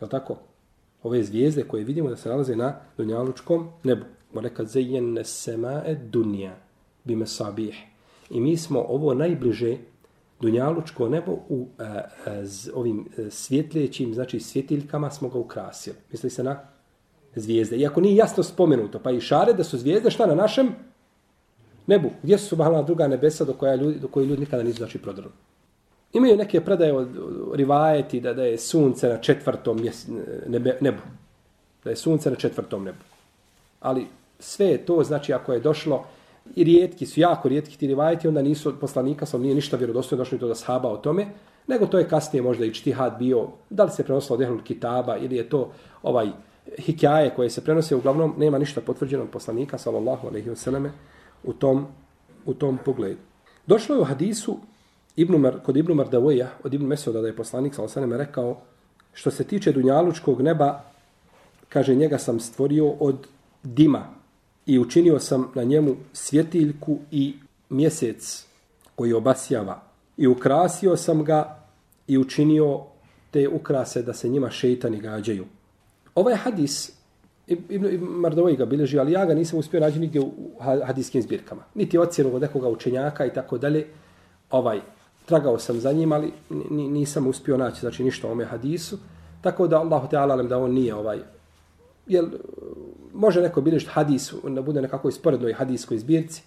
Je 0.01 0.09
tako? 0.09 0.37
Ove 1.03 1.23
zvijezde 1.23 1.63
koje 1.63 1.83
vidimo 1.83 2.09
da 2.09 2.15
se 2.15 2.29
nalaze 2.29 2.55
na 2.55 2.75
dunjalučkom 2.97 3.69
nebu. 3.83 4.05
Moleka 4.33 4.63
sema 5.23 5.83
e 5.85 5.95
dunja 5.95 6.55
bime 7.03 7.25
sabih. 7.25 7.86
I 8.29 8.39
mi 8.39 8.57
smo 8.57 8.85
ovo 8.89 9.13
najbliže 9.13 9.77
Dunjalučko 10.41 11.09
nebo 11.09 11.31
u 11.49 11.67
e, 11.79 11.83
e, 12.31 12.45
z, 12.45 12.71
ovim 12.73 13.05
e, 13.17 13.31
svjetljećim, 13.31 14.13
znači 14.13 14.39
svjetiljkama 14.39 15.11
smo 15.11 15.29
ga 15.29 15.39
ukrasili. 15.39 15.95
Misli 16.11 16.29
se 16.29 16.43
na 16.43 16.59
zvijezde. 17.35 17.77
Iako 17.77 18.01
nije 18.01 18.15
jasno 18.15 18.43
spomenuto, 18.43 18.99
pa 18.99 19.11
i 19.11 19.21
šare 19.21 19.53
da 19.53 19.63
su 19.63 19.77
zvijezde 19.77 20.11
šta 20.11 20.25
na 20.25 20.35
našem 20.35 20.69
nebu. 21.87 22.09
Gdje 22.23 22.37
su 22.37 22.47
subhanallah 22.47 22.85
druga 22.85 23.07
nebesa 23.07 23.45
do 23.45 23.53
koja 23.53 23.75
ljudi, 23.75 23.99
do 23.99 24.07
koji 24.07 24.25
ljudi 24.25 24.39
nikada 24.39 24.63
nisu 24.63 24.77
znači 24.77 24.97
prodrli. 24.97 25.31
Imaju 26.13 26.37
neke 26.37 26.61
predaje 26.61 26.93
od 26.93 27.09
rivajeti 27.53 28.21
da, 28.21 28.33
da 28.33 28.43
je 28.43 28.57
sunce 28.57 29.09
na 29.09 29.17
četvrtom 29.17 29.79
nebe, 30.47 30.77
nebu. 30.81 31.01
Da 31.83 31.89
je 31.89 31.95
sunce 31.95 32.29
na 32.29 32.35
četvrtom 32.35 32.83
nebu. 32.83 33.03
Ali 33.79 34.07
sve 34.39 34.65
je 34.65 34.85
to, 34.85 35.03
znači 35.03 35.33
ako 35.33 35.53
je 35.53 35.59
došlo, 35.59 36.05
i 36.55 36.63
rijetki 36.63 37.05
su, 37.05 37.19
jako 37.19 37.49
rijetki 37.49 37.77
ti 37.77 37.87
rivajeti, 37.87 38.27
onda 38.27 38.41
nisu 38.41 38.69
od 38.69 38.75
poslanika, 38.79 39.25
sam 39.25 39.41
nije 39.41 39.55
ništa 39.55 39.77
vjerodostojno 39.77 40.23
došlo 40.23 40.37
to 40.37 40.47
da 40.47 40.55
sahaba 40.55 40.89
o 40.89 40.97
tome, 40.97 41.27
nego 41.67 41.85
to 41.85 41.99
je 41.99 42.09
kasnije 42.09 42.41
možda 42.41 42.65
i 42.65 42.73
čtihad 42.73 43.15
bio, 43.19 43.47
da 43.69 43.83
li 43.83 43.91
se 43.91 44.03
prenosilo 44.03 44.35
od 44.35 44.41
Ehlul 44.41 44.63
Kitaba 44.63 45.17
ili 45.17 45.35
je 45.35 45.49
to 45.49 45.71
ovaj 46.03 46.27
hikjaje 46.77 47.33
koje 47.35 47.49
se 47.49 47.63
prenose, 47.63 47.95
uglavnom 47.95 48.33
nema 48.37 48.57
ništa 48.57 48.81
potvrđeno 48.81 49.23
od 49.23 49.29
poslanika, 49.29 49.77
sallallahu 49.77 50.27
alaihi 50.27 50.49
vseleme, 50.49 50.91
u 51.43 51.53
tom, 51.53 51.87
u 52.45 52.53
tom 52.53 52.79
pogledu. 52.85 53.19
Došlo 53.67 53.95
je 53.95 54.01
u 54.01 54.05
hadisu 54.05 54.57
Ibn 55.15 55.35
Mar, 55.35 55.59
kod 55.65 55.77
Ibn 55.77 55.93
Mardavoja, 55.93 56.49
od 56.63 56.73
Ibn 56.73 56.85
Mesoda, 56.85 57.21
da 57.21 57.27
je 57.27 57.35
poslanik, 57.35 57.75
sallallahu 57.75 57.99
alaihi 57.99 58.17
rekao, 58.17 58.57
što 59.13 59.31
se 59.31 59.43
tiče 59.43 59.71
dunjalučkog 59.71 60.41
neba, 60.41 60.83
kaže, 61.69 61.95
njega 61.95 62.17
sam 62.17 62.39
stvorio 62.39 62.89
od 62.89 63.27
dima 63.63 64.16
i 64.67 64.79
učinio 64.79 65.19
sam 65.19 65.51
na 65.55 65.63
njemu 65.63 65.95
svjetiljku 66.13 66.97
i 67.11 67.33
mjesec 67.69 68.45
koji 68.95 69.13
obasjava. 69.13 69.81
I 70.17 70.27
ukrasio 70.27 70.97
sam 70.97 71.23
ga 71.23 71.59
i 72.07 72.17
učinio 72.17 72.81
te 73.31 73.47
ukrase 73.47 74.01
da 74.01 74.13
se 74.13 74.29
njima 74.29 74.49
šeitani 74.49 74.99
gađaju. 74.99 75.45
Ovaj 76.15 76.35
hadis, 76.35 76.91
Ibn 77.47 77.99
Mardovoj 78.01 78.55
ga 78.55 78.65
bilježi, 78.65 78.99
ali 78.99 79.11
ja 79.11 79.25
ga 79.25 79.33
nisam 79.33 79.59
uspio 79.59 79.79
naći 79.79 79.99
nigdje 79.99 80.21
u 80.21 80.31
hadijskim 80.85 81.21
zbirkama. 81.21 81.63
Niti 81.75 81.97
ocjenu 81.97 82.35
od 82.35 82.41
nekoga 82.41 82.69
učenjaka 82.69 83.25
i 83.25 83.33
tako 83.33 83.57
dalje. 83.57 83.87
Ovaj, 84.51 84.81
tragao 85.25 85.59
sam 85.59 85.79
za 85.79 85.91
njim, 85.91 86.11
ali 86.11 86.31
nisam 86.69 87.27
uspio 87.27 87.57
naći 87.57 87.79
znači, 87.79 88.03
ništa 88.03 88.27
o 88.27 88.31
ome 88.31 88.45
hadisu. 88.45 88.97
Tako 89.41 89.67
da 89.67 89.79
Allah 89.79 90.09
te 90.09 90.17
alalem 90.17 90.47
da 90.47 90.57
on 90.57 90.71
nije 90.71 90.95
ovaj 90.95 91.19
jel, 92.07 92.25
može 93.17 93.41
neko 93.41 93.61
bilježiti 93.61 93.91
hadis 93.91 94.33
da 94.43 94.61
bude 94.61 94.81
nekako 94.81 95.09
isporednoj 95.09 95.53
hadiskoj 95.53 95.97
zbirci, 95.97 96.41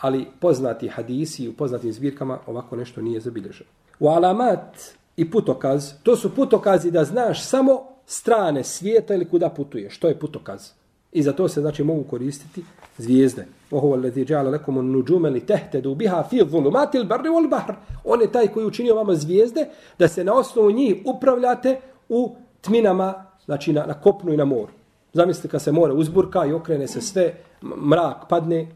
ali 0.00 0.26
poznati 0.40 0.88
hadisi 0.88 1.48
u 1.48 1.52
poznatim 1.52 1.92
zbirkama 1.92 2.38
ovako 2.46 2.76
nešto 2.76 3.02
nije 3.02 3.20
zabilježeno. 3.20 3.70
U 3.98 4.08
alamat 4.08 4.76
i 5.16 5.30
putokaz, 5.30 5.92
to 6.02 6.16
su 6.16 6.34
putokazi 6.34 6.90
da 6.90 7.04
znaš 7.04 7.44
samo 7.44 7.82
strane 8.06 8.64
svijeta 8.64 9.14
ili 9.14 9.28
kuda 9.28 9.48
putuje. 9.48 9.90
Što 9.90 10.08
je 10.08 10.18
putokaz? 10.18 10.70
I 11.12 11.22
za 11.22 11.32
to 11.32 11.48
se 11.48 11.60
znači 11.60 11.84
mogu 11.84 12.04
koristiti 12.04 12.64
zvijezde. 12.98 13.46
Ohovo 13.70 13.96
lezi 13.96 14.24
džala 14.24 14.50
lekom 14.50 14.76
un 14.76 14.90
nuđume 14.90 15.30
li 15.30 15.40
tahtadu 15.46 15.94
biha 15.94 16.24
fi 16.30 16.44
dhulumati 16.44 16.98
il 16.98 17.04
barri 17.04 17.28
wal-bahr. 17.28 17.74
On 18.04 18.20
je 18.20 18.32
taj 18.32 18.48
koji 18.48 18.66
učinio 18.66 18.94
vama 18.94 19.14
zvijezde 19.14 19.68
da 19.98 20.08
se 20.08 20.24
na 20.24 20.34
osnovu 20.34 20.70
njih 20.70 20.96
upravljate 21.04 21.80
u 22.08 22.36
tminama, 22.60 23.24
znači 23.44 23.72
na, 23.72 23.86
na 23.86 23.94
kopnu 23.94 24.32
i 24.32 24.36
na 24.36 24.44
moru. 24.44 24.79
Zamislite 25.12 25.48
kad 25.48 25.62
se 25.62 25.72
more 25.72 25.92
uzburka 25.92 26.46
i 26.46 26.52
okrene 26.52 26.88
se 26.88 27.00
sve, 27.00 27.34
mrak 27.62 28.28
padne, 28.28 28.66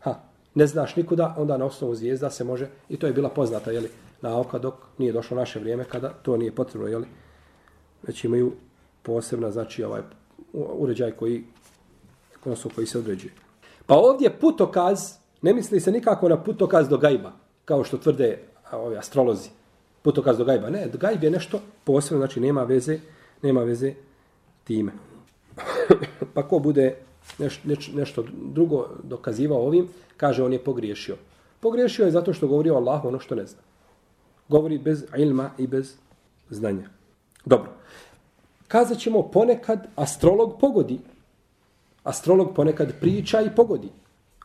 ha, 0.00 0.14
ne 0.54 0.66
znaš 0.66 0.96
nikuda, 0.96 1.34
onda 1.38 1.56
na 1.56 1.64
osnovu 1.64 1.94
zvijezda 1.94 2.30
se 2.30 2.44
može, 2.44 2.68
i 2.88 2.96
to 2.96 3.06
je 3.06 3.12
bila 3.12 3.28
poznata, 3.28 3.70
jeli, 3.70 3.90
nauka 4.22 4.58
dok 4.58 4.74
nije 4.98 5.12
došlo 5.12 5.36
naše 5.36 5.60
vrijeme 5.60 5.84
kada 5.84 6.08
to 6.08 6.36
nije 6.36 6.54
potrebno, 6.54 6.88
jeli, 6.88 7.06
već 8.02 8.24
imaju 8.24 8.52
posebna, 9.02 9.50
znači, 9.50 9.84
ovaj 9.84 10.02
uređaj 10.52 11.10
koji, 11.10 11.44
odnosno 12.44 12.70
koji 12.74 12.86
se 12.86 12.98
određuje. 12.98 13.32
Pa 13.86 13.94
ovdje 13.94 14.38
putokaz, 14.40 15.14
ne 15.42 15.54
misli 15.54 15.80
se 15.80 15.92
nikako 15.92 16.28
na 16.28 16.42
putokaz 16.42 16.88
do 16.88 16.98
gajba, 16.98 17.32
kao 17.64 17.84
što 17.84 17.98
tvrde 17.98 18.38
ovi 18.72 18.96
astrolozi. 18.96 19.48
Putokaz 20.02 20.38
do 20.38 20.44
gajba. 20.44 20.70
Ne, 20.70 20.88
gajb 20.92 21.24
je 21.24 21.30
nešto 21.30 21.60
posebno, 21.84 22.18
znači 22.18 22.40
nema 22.40 22.62
veze, 22.62 22.98
nema 23.42 23.62
veze 23.62 23.94
time 24.64 24.92
pa 26.38 26.44
ko 26.46 26.58
bude 26.62 26.94
neš, 27.38 27.64
neš, 27.64 27.88
nešto 27.94 28.22
drugo 28.54 28.86
dokazivao 29.02 29.66
ovim, 29.66 29.88
kaže 30.16 30.44
on 30.44 30.52
je 30.52 30.64
pogriješio. 30.64 31.16
Pogriješio 31.60 32.04
je 32.04 32.10
zato 32.14 32.32
što 32.32 32.46
govori 32.46 32.70
o 32.70 32.76
Allahu 32.76 33.08
ono 33.08 33.18
što 33.18 33.34
ne 33.34 33.46
zna. 33.46 33.58
Govori 34.48 34.78
bez 34.78 35.04
ilma 35.16 35.50
i 35.58 35.66
bez 35.66 35.96
znanja. 36.50 36.88
Dobro. 37.44 37.72
Kazat 38.68 38.98
ćemo 38.98 39.22
ponekad 39.22 39.88
astrolog 39.96 40.60
pogodi. 40.60 41.00
Astrolog 42.04 42.54
ponekad 42.54 42.92
priča 43.00 43.40
i 43.40 43.50
pogodi. 43.56 43.88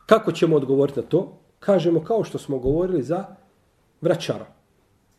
Kako 0.06 0.32
ćemo 0.32 0.56
odgovoriti 0.56 1.00
na 1.00 1.06
to? 1.06 1.38
Kažemo 1.60 2.04
kao 2.04 2.24
što 2.24 2.38
smo 2.38 2.58
govorili 2.58 3.02
za 3.02 3.24
vraćara. 4.00 4.46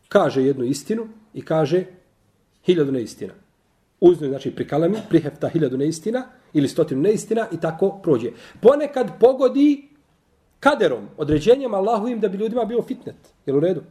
Kaže 0.08 0.44
jednu 0.44 0.64
istinu 0.64 1.08
i 1.34 1.42
kaže 1.42 1.84
hiljadu 2.64 2.92
neistina 2.92 3.32
uzme, 4.00 4.28
znači 4.28 4.50
pri 4.50 4.68
kalami, 4.68 4.98
prihefta 5.08 5.48
hiljadu 5.48 5.78
neistina 5.78 6.26
ili 6.56 6.68
stotinu 6.68 7.02
neistina 7.02 7.46
i 7.52 7.60
tako 7.60 7.98
prođe. 8.02 8.30
Ponekad 8.60 9.10
pogodi 9.20 9.88
kaderom, 10.60 11.08
određenjem 11.16 11.74
Allahovim 11.74 12.20
da 12.20 12.28
bi 12.28 12.38
ljudima 12.38 12.64
bio 12.64 12.82
fitnet. 12.82 13.16
Je 13.46 13.54
u 13.54 13.60
redu? 13.60 13.82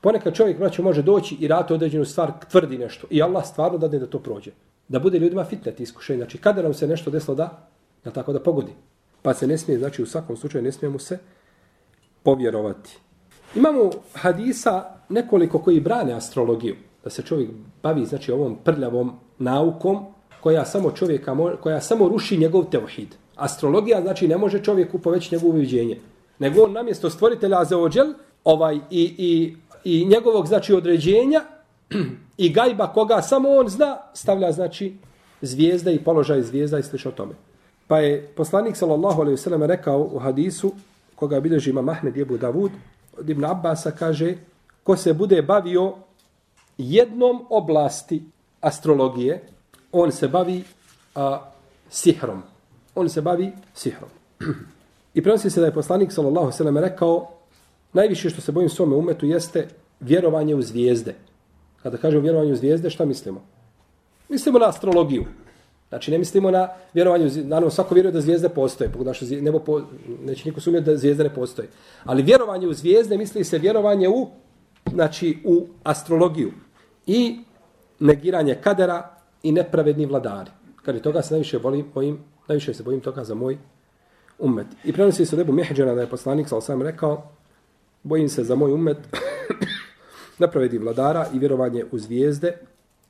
Ponekad 0.00 0.34
čovjek 0.34 0.56
znači, 0.56 0.82
može 0.82 1.02
doći 1.02 1.36
i 1.40 1.48
rati 1.48 1.72
određenu 1.72 2.04
stvar, 2.04 2.32
tvrdi 2.50 2.78
nešto. 2.78 3.06
I 3.10 3.22
Allah 3.22 3.46
stvarno 3.46 3.78
dadne 3.78 3.98
da 3.98 4.06
to 4.06 4.18
prođe. 4.18 4.50
Da 4.88 4.98
bude 4.98 5.18
ljudima 5.18 5.44
fitnet 5.44 5.80
iskušenje. 5.80 6.18
Znači, 6.18 6.38
kaderom 6.38 6.74
se 6.74 6.86
nešto 6.86 7.10
desilo 7.10 7.34
da, 7.34 7.68
da 8.04 8.10
tako 8.10 8.32
da 8.32 8.40
pogodi. 8.40 8.72
Pa 9.22 9.34
se 9.34 9.46
ne 9.46 9.58
smije, 9.58 9.78
znači 9.78 10.02
u 10.02 10.06
svakom 10.06 10.36
slučaju 10.36 10.64
ne 10.64 10.72
smije 10.72 10.90
mu 10.90 10.98
se 10.98 11.18
povjerovati. 12.22 12.98
Imamo 13.54 13.90
hadisa 14.14 14.84
nekoliko 15.08 15.58
koji 15.58 15.80
brane 15.80 16.12
astrologiju 16.12 16.76
da 17.04 17.10
se 17.10 17.22
čovjek 17.22 17.50
bavi 17.82 18.06
znači 18.06 18.32
ovom 18.32 18.58
prljavom 18.64 19.12
naukom 19.38 20.06
koja 20.42 20.64
samo 20.64 20.90
čovjeka 20.90 21.36
koja 21.60 21.80
samo 21.80 22.08
ruši 22.08 22.36
njegov 22.36 22.64
tevhid. 22.64 23.08
Astrologija 23.36 24.00
znači 24.00 24.28
ne 24.28 24.36
može 24.38 24.62
čovjeku 24.62 24.98
poveći 24.98 25.34
njegovo 25.34 25.52
uviđenje. 25.52 26.00
Nego 26.38 26.62
on 26.62 26.72
namjesto 26.72 27.10
stvoritelja 27.10 27.64
za 27.64 27.78
ođel 27.78 28.12
ovaj, 28.44 28.76
i, 28.90 29.14
i, 29.18 29.56
i 29.84 30.06
njegovog 30.06 30.46
znači 30.46 30.74
određenja 30.74 31.40
i 32.44 32.52
gajba 32.52 32.92
koga 32.92 33.22
samo 33.22 33.48
on 33.48 33.68
zna 33.68 33.98
stavlja 34.14 34.52
znači 34.52 34.96
zvijezda 35.40 35.90
i 35.90 36.04
položaj 36.04 36.42
zvijezda 36.42 36.78
i 36.78 36.82
slično 36.82 37.10
tome. 37.10 37.34
Pa 37.86 37.98
je 37.98 38.26
poslanik 38.36 38.76
sallallahu 38.76 39.20
alejhi 39.20 39.34
ve 39.34 39.42
sellem 39.42 39.62
rekao 39.62 40.08
u 40.12 40.18
hadisu 40.18 40.72
koga 41.14 41.40
bilježi 41.40 41.70
Imam 41.70 41.88
Ahmed 41.88 42.16
Jebu 42.16 42.38
Davud 42.38 42.70
od 43.18 43.30
Ibn 43.30 43.44
Abbasa 43.44 43.90
kaže 43.90 44.34
ko 44.82 44.96
se 44.96 45.12
bude 45.12 45.42
bavio 45.42 45.94
jednom 46.78 47.46
oblasti 47.50 48.22
astrologije, 48.60 49.42
on 49.92 50.12
se 50.12 50.28
bavi 50.28 50.64
a, 51.14 51.50
sihrom. 51.90 52.42
On 52.94 53.08
se 53.08 53.20
bavi 53.20 53.52
sihrom. 53.74 54.10
I 55.14 55.22
prenosi 55.22 55.50
se 55.50 55.60
da 55.60 55.66
je 55.66 55.74
poslanik 55.74 56.12
sallallahu 56.12 56.52
sallam 56.52 56.78
rekao 56.78 57.30
najviše 57.92 58.30
što 58.30 58.40
se 58.40 58.52
bojim 58.52 58.68
svome 58.68 58.96
umetu 58.96 59.26
jeste 59.26 59.68
vjerovanje 60.00 60.54
u 60.54 60.62
zvijezde. 60.62 61.14
Kada 61.82 61.96
kažemo 61.96 62.22
vjerovanje 62.22 62.52
u 62.52 62.56
zvijezde, 62.56 62.90
šta 62.90 63.04
mislimo? 63.04 63.42
Mislimo 64.28 64.58
na 64.58 64.68
astrologiju. 64.68 65.24
Znači, 65.88 66.10
ne 66.10 66.18
mislimo 66.18 66.50
na 66.50 66.68
vjerovanje, 66.94 67.30
naravno, 67.44 67.70
svako 67.70 67.94
vjeruje 67.94 68.12
da 68.12 68.20
zvijezde 68.20 68.48
postoje, 68.48 68.90
pogledaš, 68.90 69.20
nebo 69.20 69.58
po, 69.58 69.82
neće 70.24 70.48
niko 70.48 70.60
sumjeti 70.60 70.86
da 70.86 70.96
zvijezde 70.96 71.24
ne 71.24 71.34
postoje. 71.34 71.68
Ali 72.04 72.22
vjerovanje 72.22 72.66
u 72.66 72.74
zvijezde 72.74 73.18
misli 73.18 73.44
se 73.44 73.58
vjerovanje 73.58 74.08
u, 74.08 74.28
znači, 74.92 75.38
u 75.44 75.66
astrologiju 75.82 76.52
i 77.06 77.38
negiranje 78.00 78.54
kadera 78.54 79.21
i 79.42 79.52
nepravedni 79.52 80.06
vladari. 80.06 80.50
Kad 80.82 81.00
toga 81.00 81.22
se 81.22 81.34
najviše 81.34 81.58
bojim, 81.58 81.86
bojim, 81.94 82.18
najviše 82.48 82.74
se 82.74 82.82
bojim 82.82 83.00
toga 83.00 83.24
za 83.24 83.34
moj 83.34 83.58
umet. 84.38 84.66
I 84.84 84.92
prenosi 84.92 85.26
se 85.26 85.36
debu 85.36 85.52
Mehđana 85.52 85.94
da 85.94 86.00
je 86.00 86.10
poslanik, 86.10 86.48
sa 86.48 86.60
sam 86.60 86.82
rekao, 86.82 87.30
bojim 88.02 88.28
se 88.28 88.44
za 88.44 88.54
moj 88.54 88.72
umet 88.72 88.98
nepravedni 90.38 90.78
vladara 90.78 91.26
i 91.34 91.38
vjerovanje 91.38 91.84
u 91.90 91.98
zvijezde 91.98 92.58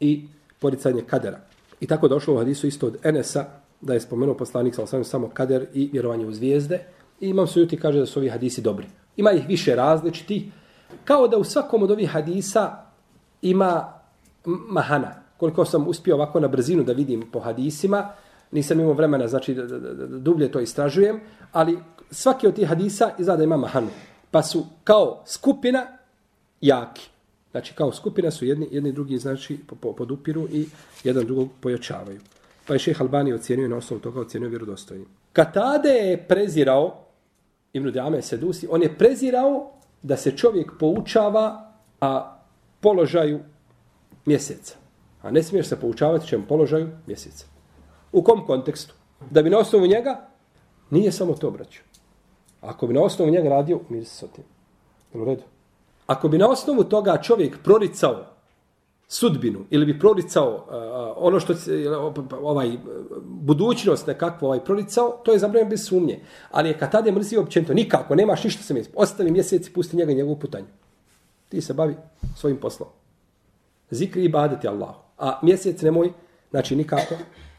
i 0.01 0.27
poricanje 0.59 1.03
kadera. 1.03 1.41
I 1.81 1.87
tako 1.87 2.09
došlo 2.09 2.35
u 2.35 2.39
hadisu 2.39 2.67
isto 2.67 2.87
od 2.87 2.97
Enesa, 3.03 3.45
da 3.81 3.95
je 3.95 4.01
spomenuo 4.01 4.37
poslanik, 4.37 4.75
sa 4.75 4.83
osam 4.83 5.05
samo 5.05 5.29
kader 5.29 5.67
i 5.75 5.91
vjerovanje 5.93 6.27
u 6.27 6.33
zvijezde. 6.33 6.79
I 7.21 7.29
imam 7.29 7.47
sujuti 7.47 7.77
kaže 7.77 7.99
da 7.99 8.07
su 8.07 8.21
ovi 8.21 8.29
hadisi 8.29 8.63
dobri. 8.63 8.87
Ima 9.17 9.33
ih 9.33 9.49
više 9.49 9.77
različitih. 9.77 10.43
kao 11.05 11.29
da 11.29 11.37
u 11.37 11.45
svakom 11.45 11.83
od 11.83 11.91
ovih 11.91 12.11
hadisa 12.11 12.85
ima 13.43 13.93
mahana. 14.45 15.22
Koliko 15.43 15.65
sam 15.65 15.89
uspio 15.89 16.15
ovako 16.15 16.41
na 16.41 16.49
brzinu 16.49 16.85
da 16.85 16.93
vidim 16.93 17.23
po 17.33 17.41
hadisima, 17.41 18.13
nisam 18.53 18.81
imao 18.81 18.93
vremena 18.93 19.29
znači 19.29 19.55
da, 19.55 19.67
da, 19.67 19.79
da, 19.79 20.07
da 20.07 20.19
dublje 20.19 20.53
to 20.53 20.61
istražujem, 20.61 21.21
ali 21.53 21.79
svaki 22.11 22.47
od 22.47 22.55
tih 22.55 22.69
hadisa 22.69 23.11
izgleda 23.19 23.45
ima 23.45 23.57
mahanu. 23.57 23.89
Pa 24.31 24.43
su 24.43 24.67
kao 24.85 25.23
skupina 25.27 25.87
jaki. 26.61 27.09
Znači, 27.51 27.75
kao 27.75 27.93
skupina 27.93 28.31
su 28.31 28.45
jedni, 28.45 28.69
jedni 28.71 28.93
drugi, 28.93 29.19
znači, 29.19 29.59
podupiru 29.97 30.49
i 30.53 30.67
jedan 31.05 31.27
drugog 31.27 31.49
pojačavaju. 31.61 32.21
Pa 32.67 32.73
je 32.73 32.79
šeh 32.79 33.01
Albani 33.01 33.33
ocjenio 33.33 33.69
na 33.69 33.77
osnovu 33.77 34.01
toga 34.01 34.21
ocjenio 34.21 34.49
vjerodostojnim. 34.49 35.07
Katade 35.33 35.89
je 35.89 36.27
prezirao, 36.29 37.05
Ibn 37.73 37.91
Dame 37.91 38.23
Sedusi, 38.23 38.69
on 38.71 38.83
je 38.83 38.99
prezirao 38.99 39.73
da 40.03 40.17
se 40.17 40.37
čovjek 40.37 40.73
poučava 40.79 41.73
a 42.01 42.39
položaju 42.81 43.41
mjeseca. 44.27 44.82
A 45.23 45.31
ne 45.31 45.43
smiješ 45.43 45.67
se 45.67 45.81
poučavati 45.81 46.27
čem 46.27 46.43
položaju 46.49 46.89
mjeseca. 47.07 47.47
U 48.13 48.23
kom 48.23 48.47
kontekstu? 48.47 48.95
Da 49.31 49.43
bi 49.43 49.51
na 49.51 49.59
osnovu 49.59 49.87
njega, 49.87 50.29
nije 50.91 51.13
samo 51.13 51.35
to 51.35 51.51
braću. 51.51 51.81
Ako 52.61 52.87
bi 52.87 52.95
na 52.95 53.03
osnovu 53.03 53.31
njega 53.31 53.49
radio, 53.49 53.81
umiri 53.89 54.05
se 54.05 54.27
s 54.27 54.31
tim. 54.33 54.45
U 55.13 55.25
redu. 55.25 55.43
Ako 56.07 56.29
bi 56.29 56.39
na 56.39 56.49
osnovu 56.49 56.85
toga 56.85 57.23
čovjek 57.23 57.63
proricao 57.65 58.25
sudbinu 59.09 59.65
ili 59.71 59.87
bi 59.87 59.99
proricao 59.99 60.55
uh, 60.55 60.63
uh 60.69 61.25
ono 61.25 61.41
što 61.41 61.55
ovaj 62.43 62.69
uh, 62.69 62.81
budućnost 63.23 64.07
nekakvo 64.07 64.49
ovaj 64.49 64.65
proricao, 64.65 65.21
to 65.25 65.33
je 65.33 65.39
zabranjeno 65.39 65.71
bez 65.71 65.87
sumnje. 65.87 66.21
Ali 66.51 66.69
je 66.69 66.79
kad 66.79 66.93
tada 66.93 67.09
je 67.09 67.13
mrzio 67.13 67.41
općenito, 67.41 67.75
nikako, 67.75 68.15
nemaš 68.15 68.45
ništa 68.45 68.63
se 68.63 68.75
mjesec. 68.75 68.93
Ostavi 68.97 69.31
mjesec 69.31 69.69
i 69.69 69.73
pusti 69.73 69.97
njega 69.97 70.13
i 70.13 70.15
njegovu 70.15 70.37
putanju. 70.37 70.67
Ti 71.49 71.61
se 71.61 71.75
bavi 71.75 71.97
svojim 72.37 72.57
poslom. 72.57 72.89
Zikri 73.91 74.25
i 74.25 74.29
badeti 74.29 74.69
Allah. 74.69 75.02
A 75.19 75.39
mjesec 75.43 75.83
nemoj, 75.83 76.13
znači 76.51 76.77
nikako, 76.77 77.15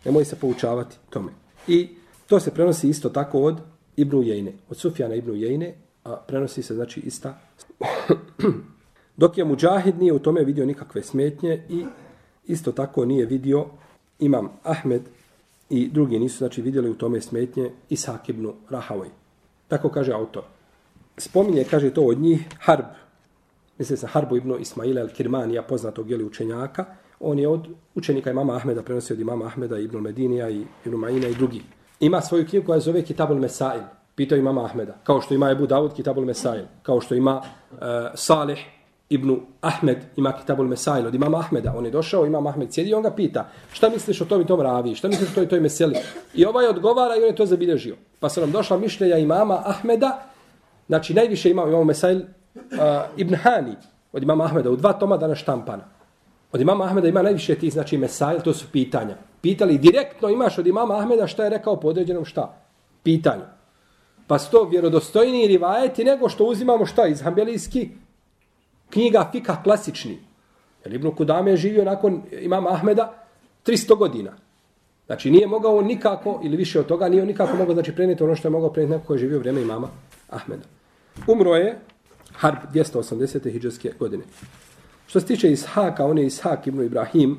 nemoj 0.06 0.26
se 0.26 0.36
poučavati 0.36 0.96
tome. 1.10 1.32
I 1.68 1.90
to 2.28 2.40
se 2.40 2.52
prenosi 2.52 2.90
isto 2.90 3.10
tako 3.10 3.42
od 3.42 3.62
Ibnu 3.96 4.22
Jejne, 4.22 4.54
od 4.70 4.78
Sufjana 4.78 5.16
Ibnu 5.16 5.34
Jejne, 5.34 5.76
a 6.04 6.16
prenosi 6.28 6.64
se 6.64 6.74
znači 6.74 7.00
ista 7.00 7.40
Dok 9.18 9.38
je 9.38 9.46
Mujahid 9.46 10.00
nije 10.00 10.14
u 10.14 10.20
tome 10.20 10.44
vidio 10.44 10.66
nikakve 10.66 11.04
smetnje 11.04 11.66
i 11.70 11.86
isto 12.48 12.72
tako 12.72 13.06
nije 13.06 13.26
vidio 13.26 13.66
imam 14.20 14.50
Ahmed 14.64 15.02
i 15.70 15.90
drugi 15.90 16.20
nisu 16.20 16.38
znači 16.38 16.62
vidjeli 16.62 16.90
u 16.90 16.96
tome 16.96 17.22
smetnje 17.22 17.72
Isak 17.90 18.30
ibn 18.30 18.52
Rahavaj. 18.70 19.10
Tako 19.68 19.90
kaže 19.90 20.12
autor. 20.12 20.44
Spominje, 21.18 21.64
kaže 21.64 21.94
to 21.94 22.02
od 22.02 22.20
njih, 22.20 22.48
Harb. 22.60 22.86
Misli 23.78 23.98
se 23.98 24.08
Harbu 24.08 24.38
ibn 24.38 24.56
Ismaila 24.60 25.02
al-Kirmanija, 25.02 25.62
poznatog 25.62 26.10
jeli 26.10 26.24
učenjaka. 26.24 26.86
On 27.20 27.40
je 27.40 27.48
od 27.48 27.68
učenika 27.96 28.32
imama 28.32 28.56
Ahmeda, 28.56 28.82
prenosi 28.82 29.14
od 29.14 29.20
imama 29.20 29.46
Ahmeda, 29.46 29.80
Ibn 29.80 29.98
Medinija 29.98 30.50
i 30.50 30.64
Ibn 30.86 30.96
Maina 30.96 31.28
i 31.28 31.36
drugi. 31.36 31.62
Ima 32.00 32.22
svoju 32.22 32.46
knjigu 32.48 32.66
koja 32.66 32.80
zove 32.80 33.02
Kitabul 33.02 33.38
Mesail. 33.38 33.82
Pitao 34.16 34.38
imama 34.38 34.66
Ahmeda. 34.66 34.94
Kao 35.04 35.22
što 35.22 35.34
ima 35.34 35.50
Ebu 35.50 35.68
Davud 35.68 35.94
Kitabul 35.94 36.26
Mesail. 36.26 36.64
Kao 36.84 37.02
što 37.02 37.16
ima 37.16 37.42
uh, 37.72 37.78
Salih 38.14 38.60
Ibn 39.10 39.40
Ahmed 39.62 39.98
ima 40.16 40.32
Kitabul 40.32 40.68
Mesail 40.68 41.08
od 41.08 41.16
imama 41.16 41.40
Ahmeda. 41.40 41.74
On 41.78 41.86
je 41.86 41.92
došao, 41.92 42.26
imam 42.26 42.48
Ahmed 42.48 42.74
sjedi 42.74 42.90
i 42.90 42.94
on 42.94 43.04
ga 43.04 43.12
pita 43.12 43.50
šta 43.72 43.90
misliš 43.90 44.22
o 44.22 44.26
tom 44.26 44.42
i 44.42 44.46
tom 44.46 44.62
ravi, 44.62 44.96
šta 44.96 45.08
misliš 45.08 45.30
o 45.30 45.36
toj 45.36 45.44
i 45.44 45.48
toj 45.50 45.60
meseli. 45.60 45.96
I 46.34 46.46
ovaj 46.46 46.68
odgovara 46.68 47.16
i 47.16 47.20
on 47.20 47.28
je 47.28 47.36
to 47.36 47.46
zabilježio. 47.46 47.96
Pa 48.20 48.30
se 48.30 48.42
nam 48.42 48.52
došla 48.52 48.78
mišljenja 48.78 49.18
imama 49.18 49.62
Ahmeda, 49.66 50.26
znači 50.88 51.14
najviše 51.14 51.52
imao 51.52 51.68
imamo 51.68 51.84
Mesail 51.84 52.18
uh, 52.18 52.24
Ibn 53.18 53.36
Hani 53.36 53.76
od 54.14 54.24
imama 54.24 54.44
Ahmeda 54.44 54.70
u 54.70 54.76
dva 54.76 54.94
toma 54.94 55.18
dana 55.18 55.36
štampana. 55.36 55.84
Od 56.54 56.62
imama 56.62 56.86
Ahmeda 56.86 57.08
ima 57.08 57.22
najviše 57.22 57.56
tih, 57.56 57.74
znači 57.74 57.98
Mesail, 57.98 58.42
to 58.42 58.54
su 58.54 58.66
pitanja. 58.72 59.16
Pitali 59.42 59.78
direktno 59.78 60.30
imaš 60.30 60.58
od 60.58 60.68
imama 60.68 60.98
Ahmeda 60.98 61.28
šta 61.28 61.44
je 61.44 61.50
rekao 61.50 61.80
po 61.80 61.88
određenom 61.88 62.26
šta? 62.26 62.58
Pitanju. 63.04 63.44
Pa 64.28 64.40
sto 64.40 64.64
vjerodostojniji 64.64 65.48
rivajeti 65.48 66.04
nego 66.04 66.30
što 66.30 66.46
uzimamo 66.46 66.86
šta 66.86 67.08
iz 67.08 67.22
Hambelijski 67.22 67.90
knjiga 68.90 69.30
Fika 69.32 69.64
klasični. 69.64 70.20
Jer 70.86 70.94
Ibn 70.94 71.12
Kudame 71.12 71.52
je 71.52 71.58
živio 71.58 71.84
nakon 71.84 72.22
imama 72.42 72.70
Ahmeda 72.70 73.26
300 73.66 73.98
godina. 73.98 74.34
Znači 75.06 75.32
nije 75.32 75.48
mogao 75.48 75.82
nikako, 75.82 76.40
ili 76.44 76.58
više 76.58 76.80
od 76.80 76.86
toga, 76.86 77.10
nije 77.10 77.26
nikako 77.26 77.58
mogao 77.58 77.74
znači, 77.74 77.96
prenijeti 77.96 78.24
ono 78.24 78.36
što 78.36 78.48
je 78.48 78.52
mogao 78.52 78.74
prenijeti 78.74 78.98
neko 78.98 79.08
koji 79.08 79.16
je 79.16 79.20
živio 79.20 79.40
vrijeme 79.40 79.62
imama 79.62 79.90
Ahmeda. 80.30 80.64
Umro 81.28 81.56
je 81.56 81.80
Harb 82.34 82.58
280. 82.74 83.52
hijđarske 83.52 83.92
godine. 84.00 84.24
Što 85.14 85.20
se 85.20 85.26
tiče 85.26 85.52
Ishaka, 85.52 86.06
on 86.06 86.18
je 86.18 86.26
Ishak 86.26 86.68
ibn 86.68 86.84
Ibrahim, 86.84 87.38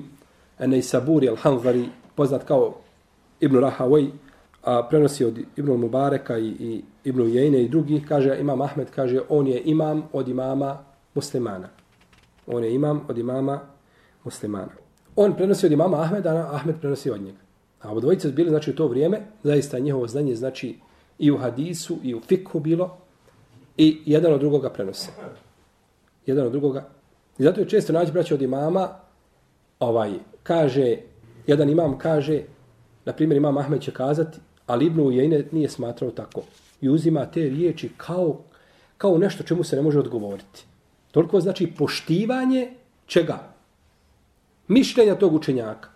ene 0.59 0.79
Isaburi 0.79 1.29
al-Hanzari, 1.29 1.87
poznat 2.15 2.45
kao 2.45 2.75
Ibn 3.41 3.57
Rahavaj, 3.57 4.07
a 4.63 4.83
prenosi 4.91 5.25
od 5.25 5.39
Ibn 5.57 5.73
Mubareka 5.73 6.39
i, 6.39 6.47
i 6.47 6.83
Ibn 7.05 7.23
Jejne 7.23 7.63
i 7.63 7.69
drugih, 7.69 8.07
kaže 8.09 8.37
Imam 8.41 8.61
Ahmed, 8.61 8.91
kaže 8.91 9.21
on 9.29 9.47
je 9.47 9.63
imam 9.65 10.03
od 10.13 10.29
imama 10.29 10.79
muslimana. 11.15 11.69
On 12.47 12.65
je 12.65 12.75
imam 12.75 13.01
od 13.09 13.19
imama 13.19 13.61
muslimana. 14.25 14.73
On 15.17 15.35
prenosi 15.37 15.67
od 15.67 15.73
imama 15.73 16.01
Ahmeda, 16.01 16.31
a 16.31 16.55
Ahmed 16.55 16.77
prenosi 16.81 17.11
od 17.11 17.23
njega. 17.23 17.39
A 17.83 17.91
ovo 17.91 18.01
dvojice 18.01 18.29
bili, 18.29 18.51
znači, 18.51 18.71
u 18.71 18.75
to 18.75 18.89
vrijeme, 18.89 19.21
zaista 19.43 19.79
njihovo 19.79 20.07
znanje, 20.07 20.37
znači, 20.37 20.79
i 21.19 21.31
u 21.31 21.39
hadisu, 21.39 21.99
i 22.03 22.15
u 22.15 22.21
fikhu 22.21 22.61
bilo, 22.61 22.97
i 23.77 24.03
jedan 24.07 24.33
od 24.33 24.41
drugoga 24.41 24.71
prenose. 24.71 25.11
Jedan 26.27 26.47
od 26.47 26.53
drugoga. 26.53 26.94
I 27.39 27.43
zato 27.43 27.61
je 27.61 27.69
često 27.69 27.93
naći 27.93 28.13
braće 28.13 28.35
od 28.35 28.43
imama, 28.43 28.89
ovaj, 29.81 30.13
kaže, 30.43 30.97
jedan 31.47 31.71
imam 31.71 31.99
kaže, 31.99 32.43
na 33.05 33.13
primjer, 33.13 33.37
imam 33.37 33.59
Ahmed 33.59 33.83
će 33.83 33.91
kazati, 33.91 34.39
ali 34.67 34.87
Ibnu 34.87 35.05
Ujejne 35.05 35.45
nije 35.53 35.69
smatrao 35.69 36.11
tako. 36.11 36.43
I 36.81 36.89
uzima 36.89 37.27
te 37.27 37.41
riječi 37.41 37.91
kao, 37.97 38.41
kao 38.99 39.19
nešto 39.19 39.45
čemu 39.45 39.65
se 39.65 39.77
ne 39.77 39.83
može 39.83 39.99
odgovoriti. 39.99 40.65
Toliko 41.11 41.41
znači 41.41 41.73
poštivanje 41.79 42.71
čega? 43.07 43.39
Mišljenja 44.69 45.15
tog 45.15 45.35
učenjaka. 45.35 45.89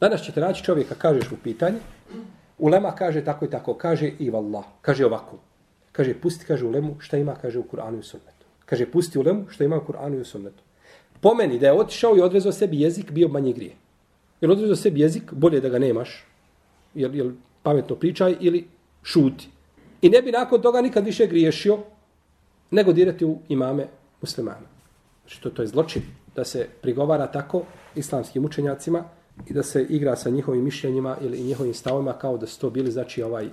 Danas 0.00 0.22
ćete 0.22 0.40
naći 0.40 0.64
čovjeka, 0.64 0.94
kažeš 0.94 1.30
mu 1.30 1.36
pitanje, 1.44 1.78
Ulema 2.58 2.90
kaže 2.90 3.24
tako 3.24 3.44
i 3.44 3.50
tako, 3.50 3.74
kaže 3.74 4.12
i 4.18 4.30
vallah, 4.30 4.64
kaže 4.82 5.06
ovako. 5.06 5.38
Kaže, 5.92 6.14
pusti, 6.14 6.44
kaže 6.44 6.66
Ulemu, 6.66 6.96
šta 6.98 7.16
ima, 7.16 7.34
kaže 7.34 7.58
u 7.58 7.62
Kur'anu 7.62 7.98
i 7.98 8.02
sunnetu. 8.02 8.46
Kaže, 8.66 8.86
pusti 8.86 9.18
Ulemu, 9.18 9.48
šta 9.48 9.64
ima 9.64 9.76
u 9.76 9.84
Kur'anu 9.86 10.20
i 10.20 10.24
sunnetu. 10.24 10.62
Pomeni 11.20 11.58
da 11.58 11.66
je 11.66 11.72
otišao 11.72 12.16
i 12.16 12.20
odrezao 12.20 12.52
sebi 12.52 12.80
jezik, 12.80 13.10
bio 13.10 13.28
manje 13.28 13.52
grije. 13.52 13.74
Jer 14.40 14.50
odrezao 14.50 14.76
sebi 14.76 15.00
jezik, 15.00 15.32
bolje 15.32 15.60
da 15.60 15.68
ga 15.68 15.78
nemaš, 15.78 16.24
jer, 16.94 17.14
jer 17.14 17.32
pametno 17.62 17.96
pričaj 17.96 18.36
ili 18.40 18.66
šuti. 19.02 19.48
I 20.02 20.08
ne 20.08 20.22
bi 20.22 20.32
nakon 20.32 20.62
toga 20.62 20.80
nikad 20.80 21.04
više 21.04 21.26
griješio, 21.26 21.78
nego 22.70 22.92
dirati 22.92 23.24
u 23.24 23.38
imame 23.48 23.86
muslimana. 24.20 24.66
Znači 25.22 25.42
to, 25.42 25.50
to 25.50 25.62
je 25.62 25.68
zločin 25.68 26.02
da 26.36 26.44
se 26.44 26.68
prigovara 26.82 27.26
tako 27.26 27.62
islamskim 27.94 28.44
učenjacima 28.44 29.04
i 29.48 29.52
da 29.52 29.62
se 29.62 29.86
igra 29.88 30.16
sa 30.16 30.30
njihovim 30.30 30.64
mišljenjima 30.64 31.16
ili 31.20 31.40
njihovim 31.40 31.74
stavima 31.74 32.12
kao 32.12 32.38
da 32.38 32.46
su 32.46 32.60
to 32.60 32.70
bili 32.70 32.90
znači 32.90 33.22
ovaj 33.22 33.48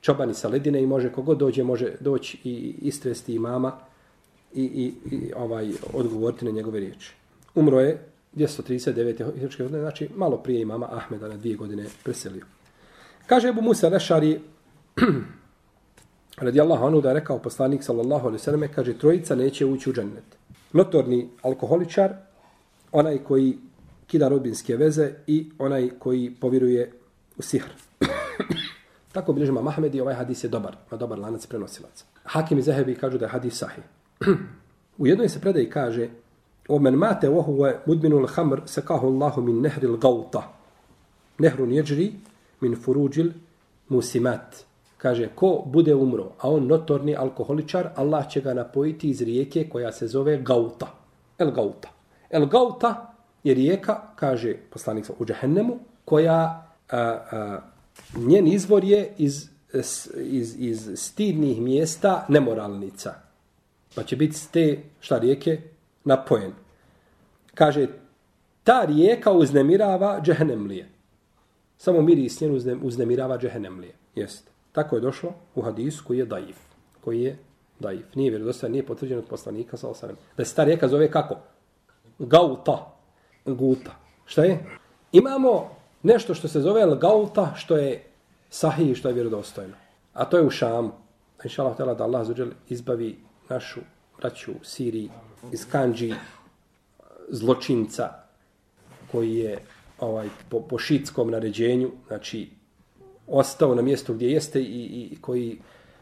čobani 0.00 0.34
sa 0.34 0.48
ledine 0.48 0.82
i 0.82 0.86
može 0.86 1.12
kogod 1.12 1.38
dođe 1.38 1.64
može 1.64 1.92
doći 2.00 2.38
i 2.44 2.74
istresti 2.82 3.34
imama 3.34 3.78
i, 4.54 4.62
i, 4.62 4.94
i 5.16 5.32
ovaj 5.36 5.72
odgovoriti 5.92 6.44
na 6.44 6.50
njegove 6.50 6.80
riječi. 6.80 7.14
Umro 7.54 7.80
je 7.80 8.04
239. 8.36 9.58
godine, 9.58 9.80
znači 9.80 10.08
malo 10.16 10.36
prije 10.36 10.60
imama 10.60 10.88
Ahmeda 10.90 11.28
na 11.28 11.36
dvije 11.36 11.56
godine 11.56 11.86
preselio. 12.04 12.44
Kaže 13.26 13.48
Ebu 13.48 13.62
Musa 13.62 13.88
Lešari, 13.88 14.40
radijallahu 16.36 16.86
anhu 16.86 17.00
da 17.00 17.08
je 17.08 17.14
rekao 17.14 17.38
poslanik 17.38 17.82
sallallahu 17.82 18.26
alaihi 18.26 18.44
sallam, 18.44 18.68
kaže 18.74 18.98
trojica 18.98 19.34
neće 19.34 19.66
ući 19.66 19.90
u 19.90 19.92
džennet. 19.92 20.24
Notorni 20.72 21.28
alkoholičar, 21.42 22.14
onaj 22.92 23.18
koji 23.18 23.58
kida 24.06 24.28
robinske 24.28 24.76
veze 24.76 25.12
i 25.26 25.50
onaj 25.58 25.90
koji 25.98 26.34
povjeruje 26.40 26.92
u 27.36 27.42
sihr. 27.42 27.68
Tako 29.12 29.32
bilježima 29.32 29.62
Mahmed 29.62 29.94
i 29.94 30.00
ovaj 30.00 30.14
hadis 30.14 30.44
je 30.44 30.48
dobar, 30.48 30.76
ma 30.90 30.96
dobar 30.96 31.18
lanac 31.18 31.46
prenosilaca. 31.46 32.04
Hakim 32.24 32.58
i 32.58 32.62
Zehebi 32.62 32.94
kažu 32.94 33.18
da 33.18 33.24
je 33.24 33.30
hadis 33.30 33.58
sahih 33.58 33.84
u 34.98 35.06
jednoj 35.06 35.28
se 35.28 35.40
predaji 35.40 35.70
kaže 35.70 36.08
Omen 36.68 36.94
mate 36.94 37.28
ohuve 37.28 37.80
mudminul 37.86 38.26
hamr 38.26 38.60
sekahu 38.66 39.06
Allahu 39.06 39.42
min 39.42 39.60
nehril 39.60 39.96
gauta. 39.96 40.52
Nehrun 41.38 41.72
jeđri 41.72 42.12
min 42.60 42.76
furuđil 42.76 43.32
musimat 43.88 44.68
kaže, 44.98 45.28
ko 45.34 45.62
bude 45.66 45.94
umro, 45.94 46.32
a 46.38 46.50
on 46.50 46.66
notorni 46.66 47.16
alkoholičar, 47.16 47.88
Allah 47.96 48.28
će 48.30 48.40
ga 48.40 48.54
napojiti 48.54 49.10
iz 49.10 49.22
rijeke 49.22 49.68
koja 49.68 49.92
se 49.92 50.06
zove 50.06 50.36
Gauta. 50.42 50.86
El 51.38 51.50
Gauta. 51.50 51.88
El 52.30 52.46
Gauta 52.46 53.14
je 53.44 53.54
rijeka, 53.54 54.00
kaže 54.16 54.56
poslanik 54.70 55.10
u 55.18 55.24
Džahennemu, 55.24 55.78
koja 56.04 56.68
a, 56.90 56.98
a, 56.98 57.60
njen 58.16 58.46
izvor 58.46 58.84
je 58.84 59.12
iz, 59.18 59.48
iz, 60.20 60.56
iz 60.58 60.90
stidnih 60.96 61.60
mjesta 61.60 62.26
nemoralnica. 62.28 63.14
Pa 63.98 64.04
će 64.04 64.16
biti 64.16 64.38
te, 64.52 64.78
šta 65.00 65.18
rijeke, 65.18 65.60
napojen. 66.04 66.52
Kaže, 67.54 67.86
ta 68.64 68.84
rijeka 68.84 69.32
uznemirava 69.32 70.20
džehennemlije. 70.22 70.88
Samo 71.78 72.02
miris 72.02 72.40
njen 72.40 72.80
uznemirava 72.82 73.38
džehennemlije. 73.38 73.94
Jeste. 74.14 74.50
Tako 74.72 74.96
je 74.96 75.00
došlo 75.00 75.32
u 75.54 75.62
hadisu 75.62 76.04
koji 76.06 76.18
je 76.18 76.24
daif, 76.24 76.56
koji 77.04 77.22
je 77.22 77.38
Daif. 77.80 78.14
Nije 78.14 78.30
vjerodostojan, 78.30 78.72
nije 78.72 78.86
potvrđen 78.86 79.18
od 79.18 79.24
poslanika, 79.24 79.76
sa 79.76 79.88
osanem. 79.88 80.16
Da 80.36 80.44
se 80.44 80.54
ta 80.54 80.64
rijeka 80.64 80.88
zove 80.88 81.10
kako? 81.10 81.36
Gauta. 82.18 82.94
Guta. 83.44 83.96
Šta 84.26 84.44
je? 84.44 84.64
Imamo 85.12 85.70
nešto 86.02 86.34
što 86.34 86.48
se 86.48 86.60
zove 86.60 86.86
Gauta, 87.00 87.54
što 87.56 87.76
je 87.76 88.04
sahih, 88.50 88.96
što 88.96 89.08
je 89.08 89.14
vjerodostojno. 89.14 89.74
A 90.14 90.24
to 90.24 90.36
je 90.36 90.46
u 90.46 90.50
Šamu. 90.50 90.90
Inša 91.44 91.62
Allah, 91.62 91.96
da 91.96 92.04
Allah 92.04 92.26
zuđel 92.26 92.50
izbavi 92.68 93.27
našu 93.48 93.80
braću 94.20 94.52
u 94.52 94.64
Siriji 94.64 95.10
iz 95.52 95.66
Kanđi 95.70 96.14
zločinca 97.28 98.08
koji 99.12 99.34
je 99.34 99.58
ovaj 100.00 100.28
po, 100.48 100.60
po 100.60 100.78
šitskom 100.78 101.30
naređenju, 101.30 101.90
znači 102.06 102.50
ostao 103.26 103.74
na 103.74 103.82
mjestu 103.82 104.14
gdje 104.14 104.30
jeste 104.30 104.60
i, 104.60 105.08
i 105.12 105.18
koji 105.20 105.58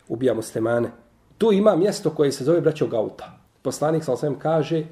ubija 0.08 0.34
muslimane. 0.34 0.90
Tu 1.38 1.52
ima 1.52 1.76
mjesto 1.76 2.10
koje 2.10 2.32
se 2.32 2.44
zove 2.44 2.60
braćo 2.60 2.86
Gauta. 2.86 3.38
Poslanik 3.62 4.04
sa 4.04 4.12
osvijem 4.12 4.38
kaže 4.38 4.84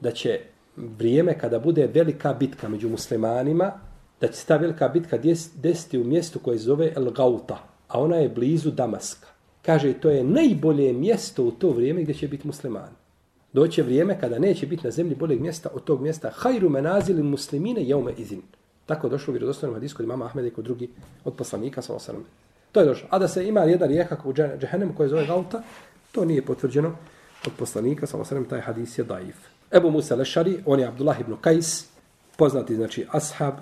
da 0.00 0.10
će 0.10 0.40
vrijeme 0.76 1.38
kada 1.38 1.58
bude 1.58 1.86
velika 1.86 2.34
bitka 2.34 2.68
među 2.68 2.88
muslimanima, 2.88 3.72
da 4.20 4.28
će 4.28 4.32
se 4.32 4.46
ta 4.46 4.56
velika 4.56 4.88
bitka 4.88 5.18
desiti 5.54 5.98
u 5.98 6.04
mjestu 6.04 6.38
koje 6.38 6.58
se 6.58 6.64
zove 6.64 6.92
El 6.96 7.10
Gauta, 7.10 7.58
a 7.88 8.00
ona 8.00 8.16
je 8.16 8.28
blizu 8.28 8.70
Damaska. 8.70 9.29
Kaže, 9.62 9.92
to 9.92 10.10
je 10.10 10.24
najbolje 10.24 10.92
mjesto 10.92 11.44
u 11.44 11.50
to 11.50 11.70
vrijeme 11.70 12.02
gdje 12.02 12.14
će 12.14 12.28
biti 12.28 12.46
musliman. 12.46 12.90
Doće 13.52 13.82
vrijeme 13.82 14.20
kada 14.20 14.38
neće 14.38 14.66
biti 14.66 14.84
na 14.84 14.90
zemlji 14.90 15.14
boljeg 15.14 15.40
mjesta 15.40 15.68
od 15.74 15.84
tog 15.84 16.00
mjesta. 16.00 16.30
Hajru 16.34 16.68
menazilin 16.68 17.26
muslimine 17.26 17.84
jeume 17.84 18.12
izin. 18.16 18.42
Tako 18.86 19.06
je 19.06 19.10
došlo 19.10 19.32
u 19.32 19.34
vjerodostojnom 19.34 19.74
hadisku 19.74 19.96
kod 19.96 20.04
imama 20.04 20.24
Ahmeda 20.24 20.48
i 20.48 20.50
kod 20.50 20.64
drugi 20.64 20.88
od 21.24 21.34
poslanika 21.34 21.82
sa 21.82 21.94
osanom. 21.94 22.24
To 22.72 22.80
je 22.80 22.86
došlo. 22.86 23.08
A 23.10 23.18
da 23.18 23.28
se 23.28 23.48
ima 23.48 23.60
jedna 23.60 23.86
rijeka 23.86 24.16
u 24.24 24.32
džehennemu 24.32 24.94
koja 24.96 25.08
zove 25.08 25.26
Gauta, 25.26 25.62
to 26.12 26.24
nije 26.24 26.42
potvrđeno 26.42 26.96
od 27.46 27.52
poslanika 27.58 28.06
sa 28.06 28.18
osanom. 28.18 28.44
Taj 28.44 28.60
hadis 28.60 28.98
je 28.98 29.04
daif. 29.04 29.36
Ebu 29.72 29.90
Musa 29.90 30.14
Lešari, 30.14 30.62
on 30.66 30.80
je 30.80 30.86
Abdullah 30.86 31.20
ibn 31.20 31.36
Kajs, 31.40 31.86
poznati 32.36 32.74
znači 32.74 33.06
ashab, 33.10 33.54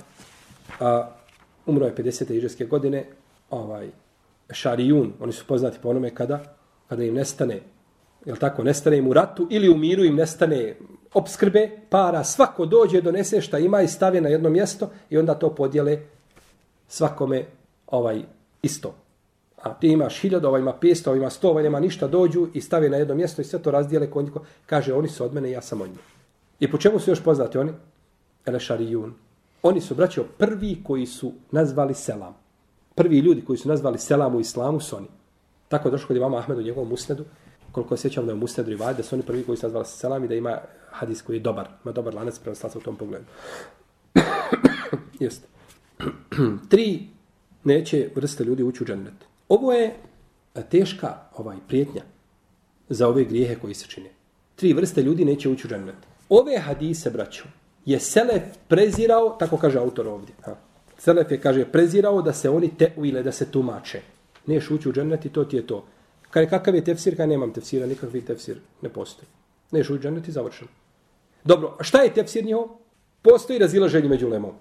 a, 0.81 1.11
umro 1.67 1.87
je 1.87 1.95
50. 1.95 2.35
iđeske 2.35 2.65
godine, 2.65 3.05
ovaj, 3.51 3.91
Šarijun, 4.51 5.13
oni 5.21 5.33
su 5.33 5.47
poznati 5.47 5.79
po 5.83 5.89
onome 5.89 6.15
kada, 6.15 6.41
kada 6.89 7.05
im 7.05 7.15
nestane 7.15 7.61
jel 8.25 8.37
tako, 8.37 8.63
nestane 8.63 8.99
im 8.99 9.09
u 9.09 9.13
ratu 9.13 9.47
ili 9.51 9.69
u 9.69 9.77
miru 9.77 10.05
im 10.05 10.17
nestane 10.17 10.77
obskrbe, 11.15 11.71
para, 11.91 12.25
svako 12.25 12.67
dođe, 12.67 13.01
donese 13.01 13.41
šta 13.41 13.59
ima 13.59 13.83
i 13.83 13.89
stavi 13.89 14.21
na 14.21 14.29
jedno 14.29 14.51
mjesto 14.51 14.91
i 15.11 15.19
onda 15.19 15.35
to 15.35 15.55
podijele 15.55 15.99
svakome 16.89 17.45
ovaj 17.87 18.23
isto. 18.63 18.95
A 19.63 19.75
ti 19.75 19.89
imaš 19.89 20.21
hiljada, 20.21 20.49
ovaj 20.49 20.61
ima 20.61 20.75
500, 20.81 21.09
ovaj 21.09 21.19
ima 21.19 21.31
100, 21.31 21.49
ovaj 21.49 21.63
nema 21.63 21.81
ništa, 21.81 22.09
dođu 22.09 22.49
i 22.55 22.61
stavi 22.61 22.89
na 22.89 22.97
jedno 22.97 23.15
mjesto 23.15 23.43
i 23.43 23.45
sve 23.45 23.63
to 23.63 23.71
razdijele 23.71 24.11
kod. 24.11 24.31
Kaže, 24.67 24.95
oni 24.95 25.09
su 25.09 25.25
od 25.25 25.35
mene, 25.35 25.51
ja 25.51 25.63
sam 25.63 25.81
od 25.81 25.89
njih. 25.89 25.99
I 26.61 26.71
po 26.71 26.79
čemu 26.79 26.99
su 26.99 27.11
još 27.11 27.23
poznati 27.23 27.59
oni? 27.59 27.73
Elešarijun. 28.47 29.15
Oni 29.63 29.81
su, 29.81 29.95
braćo, 29.95 30.25
prvi 30.39 30.83
koji 30.85 31.07
su 31.07 31.33
nazvali 31.51 31.95
selam. 31.95 32.37
Prvi 32.99 33.19
ljudi 33.19 33.45
koji 33.45 33.59
su 33.59 33.69
nazvali 33.69 33.99
selam 33.99 34.35
u 34.35 34.41
islamu 34.41 34.81
su 34.81 34.97
oni. 34.97 35.07
Tako 35.69 35.89
je 35.89 35.93
došlo 35.93 36.07
kod 36.07 36.17
imama 36.17 36.39
Ahmedu 36.39 36.61
u 36.61 36.65
njegovom 36.65 36.93
usnedu 36.93 37.25
koliko 37.73 37.97
se 37.97 38.03
sjećam 38.03 38.27
da 38.27 38.33
je 38.33 38.35
u 38.35 38.39
Musnedru 38.39 38.73
i 38.73 38.77
da 38.97 39.03
su 39.03 39.15
oni 39.15 39.23
prvi 39.23 39.45
koji 39.45 39.59
su 39.59 39.67
nazvali 39.67 39.87
selam 39.87 40.25
i 40.25 40.29
da 40.29 40.35
ima 40.35 40.59
hadis 40.91 41.23
koji 41.23 41.37
je 41.37 41.41
dobar, 41.41 41.69
ima 41.85 41.93
dobar 41.93 42.15
lanac 42.15 42.39
prema 42.39 42.57
u 42.75 42.81
tom 42.81 42.97
pogledu. 42.97 43.25
Jeste. 45.21 45.47
Tri 46.71 47.09
neće 47.65 48.11
vrste 48.15 48.45
ljudi 48.45 48.63
ući 48.63 48.83
u 48.83 48.87
džennet. 48.87 49.15
Ovo 49.49 49.73
je 49.73 49.95
e, 50.55 50.63
teška 50.71 51.17
ovaj 51.37 51.57
prijetnja 51.69 52.03
za 52.89 53.09
ove 53.09 53.25
grijehe 53.25 53.55
koji 53.55 53.75
se 53.75 53.87
čine. 53.87 54.11
Tri 54.57 54.73
vrste 54.73 55.03
ljudi 55.03 55.25
neće 55.25 55.49
ući 55.49 55.67
u 55.67 55.71
džennet. 55.71 55.97
Ove 56.29 56.59
hadise, 56.59 57.11
braću, 57.11 57.45
je 57.85 58.01
Selef 58.01 58.43
prezirao, 58.69 59.37
tako 59.39 59.57
kaže 59.57 59.79
autor 59.79 60.09
ovdje. 60.09 60.35
Ha. 60.45 60.68
Selef 60.99 61.31
je, 61.31 61.41
kaže, 61.41 61.65
prezirao 61.65 62.23
da 62.23 62.33
se 62.33 62.51
oni 62.51 62.71
teuile, 62.79 63.23
da 63.23 63.33
se 63.33 63.51
tumače. 63.51 64.01
Niješ 64.47 64.71
ući 64.71 64.89
u 64.89 64.93
džennet 64.93 65.25
i 65.25 65.29
to 65.29 65.45
ti 65.45 65.57
je 65.57 65.67
to. 65.67 65.85
Kaj 66.31 66.49
kakav 66.49 66.75
je 66.75 66.85
tefsir, 66.85 67.17
kaj 67.17 67.27
nemam 67.27 67.53
tefsira, 67.53 67.87
nikakvi 67.87 68.21
tefsir 68.21 68.59
ne 68.83 68.89
postoji. 68.89 69.29
Neš 69.71 69.91
u 69.91 69.99
džennet 69.99 70.29
i 70.29 70.33
završeno. 70.33 70.71
Dobro, 71.45 71.77
a 71.79 71.85
šta 71.85 72.03
je 72.03 72.15
tefsir 72.15 72.45
njihov? 72.45 72.69
Postoji 73.23 73.59
razilaženje 73.59 74.09
među 74.09 74.29
lemom. 74.29 74.53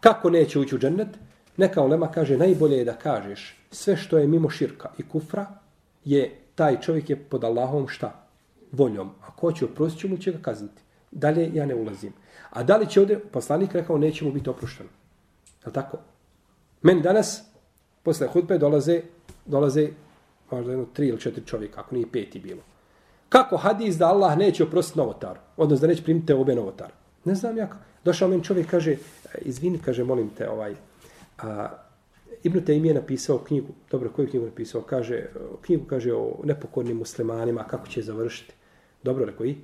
Kako 0.00 0.30
neće 0.30 0.58
ući 0.58 0.74
u 0.74 0.78
džennet? 0.78 1.08
Neka 1.56 1.82
lema 1.82 2.10
kaže, 2.10 2.36
najbolje 2.36 2.78
je 2.78 2.84
da 2.84 2.92
kažeš 2.92 3.56
sve 3.70 3.96
što 3.96 4.18
je 4.18 4.26
mimo 4.26 4.50
širka 4.50 4.90
i 4.98 5.08
kufra, 5.08 5.46
je 6.04 6.30
taj 6.54 6.80
čovjek 6.80 7.10
je 7.10 7.16
pod 7.16 7.44
Allahom 7.44 7.88
šta? 7.88 8.26
Voljom. 8.72 9.10
A 9.20 9.36
ko 9.36 9.52
će 9.52 9.64
oprostit 9.64 10.00
će 10.00 10.08
mu 10.08 10.16
će 10.16 10.32
ga 10.32 10.38
kazniti. 10.42 10.82
Dalje 11.10 11.50
ja 11.54 11.66
ne 11.66 11.74
ulazim. 11.74 12.12
A 12.50 12.62
da 12.62 12.76
li 12.76 12.86
će 12.86 13.00
ovdje, 13.00 13.18
poslanik 13.18 13.72
rekao, 13.72 13.98
neće 13.98 14.24
mu 14.24 14.32
biti 14.32 14.50
oprošteno. 14.50 14.88
Je 15.66 15.72
tako? 15.72 15.98
Meni 16.82 17.02
danas, 17.02 17.42
posle 18.02 18.26
hudbe, 18.26 18.58
dolaze, 18.58 19.02
dolaze 19.46 19.88
možda 20.50 20.72
jedno 20.72 20.86
tri 20.92 21.08
ili 21.08 21.20
četiri 21.20 21.46
čovjeka, 21.46 21.80
ako 21.80 21.94
nije 21.94 22.06
peti 22.12 22.38
bilo. 22.38 22.62
Kako 23.28 23.56
hadis 23.56 23.96
da 23.96 24.06
Allah 24.08 24.38
neće 24.38 24.64
oprostiti 24.64 24.98
novotar? 24.98 25.38
Odnosno 25.56 25.86
da 25.86 25.90
neće 25.90 26.02
primiti 26.02 26.26
te 26.26 26.34
obe 26.34 26.54
novotar? 26.54 26.92
Ne 27.24 27.34
znam 27.34 27.56
ja. 27.56 27.68
Došao 28.04 28.28
meni 28.28 28.44
čovjek, 28.44 28.70
kaže, 28.70 28.96
izvini, 29.40 29.78
kaže, 29.78 30.04
molim 30.04 30.30
te, 30.30 30.48
ovaj, 30.50 30.74
a, 31.38 31.68
Ibn 32.42 32.58
Taymi 32.58 32.86
je 32.88 32.94
napisao 32.94 33.38
knjigu, 33.38 33.68
dobro, 33.90 34.10
koju 34.10 34.28
knjigu 34.28 34.46
napisao? 34.46 34.82
Kaže, 34.82 35.26
knjigu 35.60 35.84
kaže 35.86 36.14
o 36.14 36.40
nepokornim 36.44 36.96
muslimanima, 36.96 37.64
kako 37.64 37.86
će 37.86 38.02
završiti. 38.02 38.54
Dobro, 39.02 39.24
rekao 39.24 39.46
i? 39.46 39.56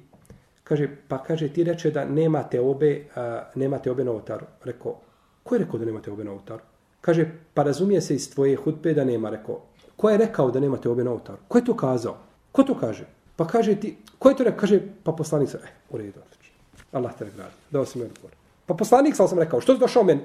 Kaže, 0.65 0.89
pa 1.09 1.23
kaže, 1.23 1.49
ti 1.49 1.65
reče 1.65 1.91
da 1.91 2.05
nemate 2.05 2.61
obe, 2.61 3.05
a, 3.17 3.43
nemate 3.55 3.91
obe 3.91 4.05
novotaru. 4.05 4.47
Rekao, 4.65 5.01
ko 5.49 5.55
je 5.55 5.65
rekao 5.65 5.79
da 5.81 5.85
nemate 5.85 6.13
obe 6.13 6.31
oltaru? 6.31 6.61
Kaže, 7.01 7.25
pa 7.55 7.63
razumije 7.63 8.01
se 8.01 8.15
iz 8.15 8.29
tvoje 8.35 8.57
hutbe 8.57 8.93
da 8.95 9.05
nema. 9.05 9.31
Rekao, 9.31 9.61
Ko 9.99 10.11
je 10.11 10.19
rekao 10.19 10.51
da 10.51 10.61
nemate 10.61 10.89
obe 10.89 11.05
na 11.05 11.11
oltaru? 11.11 11.39
Ko 11.49 11.59
je 11.59 11.65
to 11.65 11.75
kazao? 11.77 12.17
Ko 12.53 12.63
to 12.63 12.75
kaže? 12.79 13.07
Pa 13.37 13.47
kaže 13.47 13.75
ti, 13.75 13.97
ko 14.19 14.31
je 14.31 14.37
to 14.37 14.45
rekao? 14.45 14.61
Kaže, 14.61 14.81
pa 15.03 15.13
poslanik 15.13 15.51
sam, 15.51 15.61
eh, 15.65 15.73
u 15.91 15.99
redu, 15.99 16.21
odlično. 16.23 16.55
Allah 16.93 17.15
te 17.19 17.25
nagradi. 17.25 17.55
Dao 17.71 17.85
si 17.85 17.99
mi 17.99 18.05
odgovor. 18.05 18.31
Pa 18.67 18.75
poslanik 18.75 19.17
sam 19.17 19.29
sam 19.29 19.39
rekao, 19.39 19.61
što 19.61 19.75
si 19.75 19.81
došao 19.81 20.05
meni? 20.05 20.21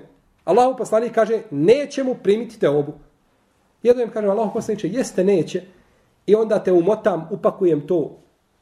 Allah 0.45 0.75
poslanik 0.77 1.13
kaže, 1.13 1.41
neće 1.51 2.03
mu 2.03 2.15
primiti 2.15 2.59
te 2.59 2.69
obu. 2.69 2.93
Jedno 3.83 4.03
im 4.03 4.11
kaže, 4.13 4.27
Allah 4.27 4.49
poslanik 4.53 4.83
jeste 4.83 5.23
neće. 5.23 5.63
I 6.25 6.35
onda 6.35 6.59
te 6.63 6.71
umotam, 6.71 7.27
upakujem 7.31 7.87
to 7.87 8.17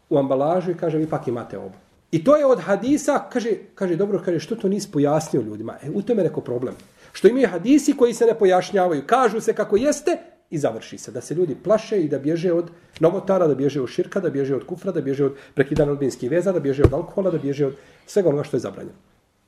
u 0.10 0.18
ambalažu 0.18 0.72
i 0.72 0.78
kaže, 0.78 1.02
ipak 1.02 1.28
imate 1.28 1.58
obu. 1.58 1.76
I 2.12 2.24
to 2.24 2.38
je 2.38 2.46
od 2.46 2.60
hadisa, 2.60 3.30
kaže, 3.32 3.50
kaže 3.76 3.96
dobro, 3.96 4.22
kaže, 4.26 4.40
što 4.40 4.56
to 4.56 4.68
nisi 4.68 4.92
pojasnio 4.92 5.42
ljudima? 5.42 5.76
E, 5.84 5.90
u 5.90 6.02
tome 6.02 6.22
je 6.22 6.28
neko 6.28 6.42
problem. 6.42 6.76
Što 7.12 7.28
imaju 7.28 7.48
hadisi 7.48 7.98
koji 7.98 8.14
se 8.14 8.26
ne 8.26 8.34
pojašnjavaju. 8.34 9.04
Kažu 9.06 9.42
se 9.42 9.54
kako 9.54 9.78
jeste, 9.78 10.18
i 10.52 10.58
završi 10.58 10.98
se. 10.98 11.12
Da 11.12 11.22
se 11.22 11.36
ljudi 11.36 11.56
plaše 11.64 12.02
i 12.02 12.08
da 12.08 12.20
bježe 12.20 12.52
od 12.54 12.70
novotara, 13.00 13.48
da 13.48 13.56
bježe 13.56 13.82
od 13.82 13.90
širka, 13.90 14.20
da 14.20 14.30
bježe 14.30 14.56
od 14.56 14.66
kufra, 14.66 14.92
da 14.92 15.02
bježe 15.02 15.26
od 15.26 15.36
prekidana 15.56 15.92
odbinskih 15.92 16.32
veza, 16.32 16.52
da 16.52 16.60
bježe 16.60 16.84
od 16.84 16.94
alkohola, 16.94 17.32
da 17.32 17.38
bježe 17.38 17.66
od 17.66 17.76
svega 18.06 18.30
onoga 18.30 18.44
što 18.44 18.58
je 18.58 18.62
zabranjeno. 18.62 18.98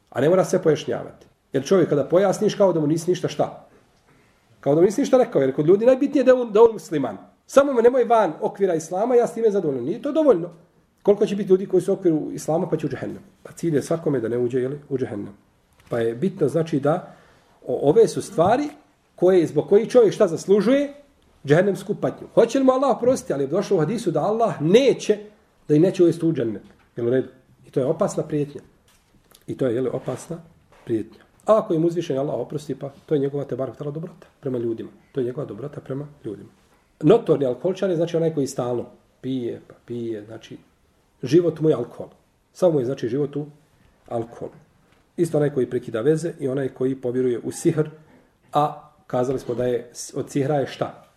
A 0.10 0.21
ne 0.21 0.30
mora 0.30 0.45
sve 0.45 0.62
pojašnjavati. 0.62 1.28
Jer 1.54 1.65
čovjek 1.65 1.89
kada 1.89 2.06
pojasniš 2.06 2.56
kao 2.56 2.73
da 2.73 2.80
mu 2.80 2.88
nisi 2.88 3.12
ništa 3.12 3.28
šta? 3.28 3.67
Kao 4.60 4.76
da 4.76 4.82
mu 4.82 4.86
nisi 4.86 5.02
ništa 5.02 5.17
rekao. 5.17 5.41
Jer 5.41 5.56
kod 5.56 5.67
ljudi 5.67 5.86
najbitnije 5.86 6.23
da 6.23 6.36
on, 6.36 6.52
da 6.52 6.63
on 6.63 6.73
musliman. 6.73 7.17
Samo 7.47 7.73
me 7.73 7.82
nemoj 7.82 8.04
van 8.04 8.34
okvira 8.41 8.76
islama, 8.76 9.15
ja 9.15 9.28
s 9.28 9.34
time 9.34 9.52
zadovoljno. 9.52 9.82
Nije 9.82 10.02
to 10.02 10.12
dovoljno. 10.12 10.49
Koliko 11.04 11.26
će 11.26 11.36
biti 11.36 11.50
ljudi 11.50 11.66
koji 11.66 11.82
su 11.82 11.92
u 11.92 11.96
okviru 11.96 12.32
islama 12.32 12.70
pa 12.70 12.78
će 12.78 12.86
u 12.86 12.89
džehennem. 12.89 13.24
Pa 13.44 13.52
cilj 13.52 13.76
je 13.76 13.82
svakome 13.82 14.20
da 14.20 14.30
ne 14.30 14.38
uđe 14.38 14.60
jeli, 14.60 14.80
u 14.89 14.98
džehennem. 14.98 15.34
Pa 15.89 16.00
je 16.00 16.16
bitno 16.16 16.48
znači 16.48 16.80
da 16.80 17.16
ove 17.68 18.08
su 18.08 18.22
stvari 18.22 18.70
koje, 19.16 19.48
zbog 19.48 19.70
koji 19.70 19.89
čovjek 19.89 20.13
šta 20.13 20.28
zaslužuje? 20.28 20.94
Džehennemsku 21.46 21.96
patnju. 21.96 22.28
Hoće 22.34 22.60
li 22.60 22.66
mu 22.66 22.72
Allah 22.72 22.98
prostiti? 23.02 23.34
Ali 23.34 23.44
je 23.44 23.48
došlo 23.48 23.78
u 23.78 23.80
hadisu 23.80 24.12
da 24.12 24.22
Allah 24.22 24.62
neće 24.62 25.18
da 25.68 25.76
i 25.76 25.80
neće 25.80 26.04
uvesti 26.04 26.26
u 26.26 26.34
džennet. 26.34 26.63
Jel 26.96 27.08
u 27.08 27.10
redu? 27.10 27.28
I 27.68 27.72
to 27.72 27.80
je 27.80 27.86
opasna 27.86 28.24
prijetnja. 28.24 28.62
I 29.48 29.58
to 29.58 29.68
je 29.68 29.76
jeli, 29.76 29.89
opasna 29.94 30.38
prijetnja. 30.86 31.20
A 31.46 31.58
ako 31.58 31.74
im 31.74 31.86
uzvišen 31.86 32.18
Allah 32.18 32.36
oprosti, 32.36 32.76
pa 32.76 32.89
to 33.06 33.16
je 33.16 33.20
njegova 33.20 33.44
te 33.44 33.56
barak 33.56 33.82
dobrota 33.82 34.28
prema 34.39 34.58
ljudima. 34.58 34.89
To 35.12 35.20
je 35.20 35.26
njegova 35.26 35.48
dobrota 35.48 35.82
prema 35.82 36.08
ljudima. 36.26 36.50
Notorni 37.02 37.46
alkoholčar 37.46 37.89
je 37.89 37.96
znači 37.96 38.18
onaj 38.18 38.34
koji 38.34 38.48
stalno 38.48 38.86
pije, 39.22 39.62
pa 39.68 39.76
pije, 39.86 40.26
znači 40.26 40.58
život 41.24 41.60
mu 41.60 41.70
je 41.70 41.76
alkohol. 41.76 42.10
Samo 42.54 42.80
je 42.80 42.86
znači 42.86 43.10
život 43.10 43.36
u 43.36 43.46
alkohol. 44.08 44.50
Isto 45.18 45.38
onaj 45.38 45.54
koji 45.54 45.70
prekida 45.70 46.02
veze 46.02 46.34
i 46.40 46.48
onaj 46.48 46.70
koji 46.70 46.96
povjeruje 46.96 47.40
u 47.44 47.52
sihr, 47.52 47.90
a 48.54 48.90
kazali 49.08 49.40
smo 49.40 49.56
da 49.56 49.66
je 49.66 49.92
od 50.16 50.30
sihra 50.30 50.56
je 50.56 50.68
šta? 50.68 51.08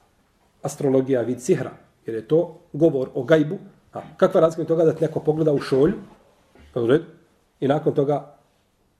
Astrologija 0.62 1.20
vid 1.22 1.40
sihra. 1.40 1.70
Jer 2.06 2.16
je 2.16 2.28
to 2.28 2.58
govor 2.72 3.08
o 3.14 3.22
gajbu. 3.22 3.58
A 3.92 4.00
kakva 4.16 4.40
razlika 4.40 4.62
je 4.62 4.66
toga 4.66 4.84
da 4.84 4.94
neko 5.00 5.20
pogleda 5.20 5.52
u 5.52 5.60
šolju 5.60 5.94
pa 6.74 6.80
i 7.60 7.68
nakon 7.68 7.94
toga 7.94 8.36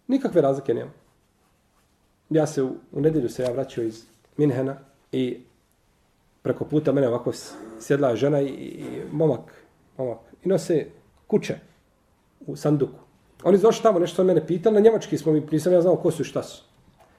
nikakve 0.09 0.41
razlike 0.41 0.75
nema. 0.75 0.91
Ja 2.31 2.47
se 2.47 2.63
u, 2.63 2.71
u 2.93 3.01
nedjelju 3.01 3.29
se 3.29 3.43
ja 3.43 3.53
vraćao 3.53 3.85
iz 3.85 4.05
Minhena 4.37 4.77
i 5.13 5.41
preko 6.43 6.65
puta 6.65 6.93
mene 6.93 7.09
ovako 7.09 7.33
sjedla 7.81 8.17
žena 8.17 8.41
i, 8.41 8.47
i 8.47 8.85
momak, 9.13 9.65
momak. 9.99 10.19
I 10.45 10.49
nose 10.49 10.87
kuće 11.27 11.59
u 12.47 12.57
sanduku. 12.57 12.99
Oni 13.45 13.59
došli 13.59 13.83
tamo, 13.83 13.99
nešto 13.99 14.25
mene 14.25 14.47
pitali, 14.47 14.75
na 14.75 14.81
njemački 14.81 15.19
smo 15.19 15.33
mi, 15.33 15.41
nisam 15.53 15.73
ja 15.73 15.83
znao 15.83 15.97
ko 15.97 16.11
su 16.11 16.23
i 16.23 16.25
šta 16.25 16.43
su. 16.43 16.63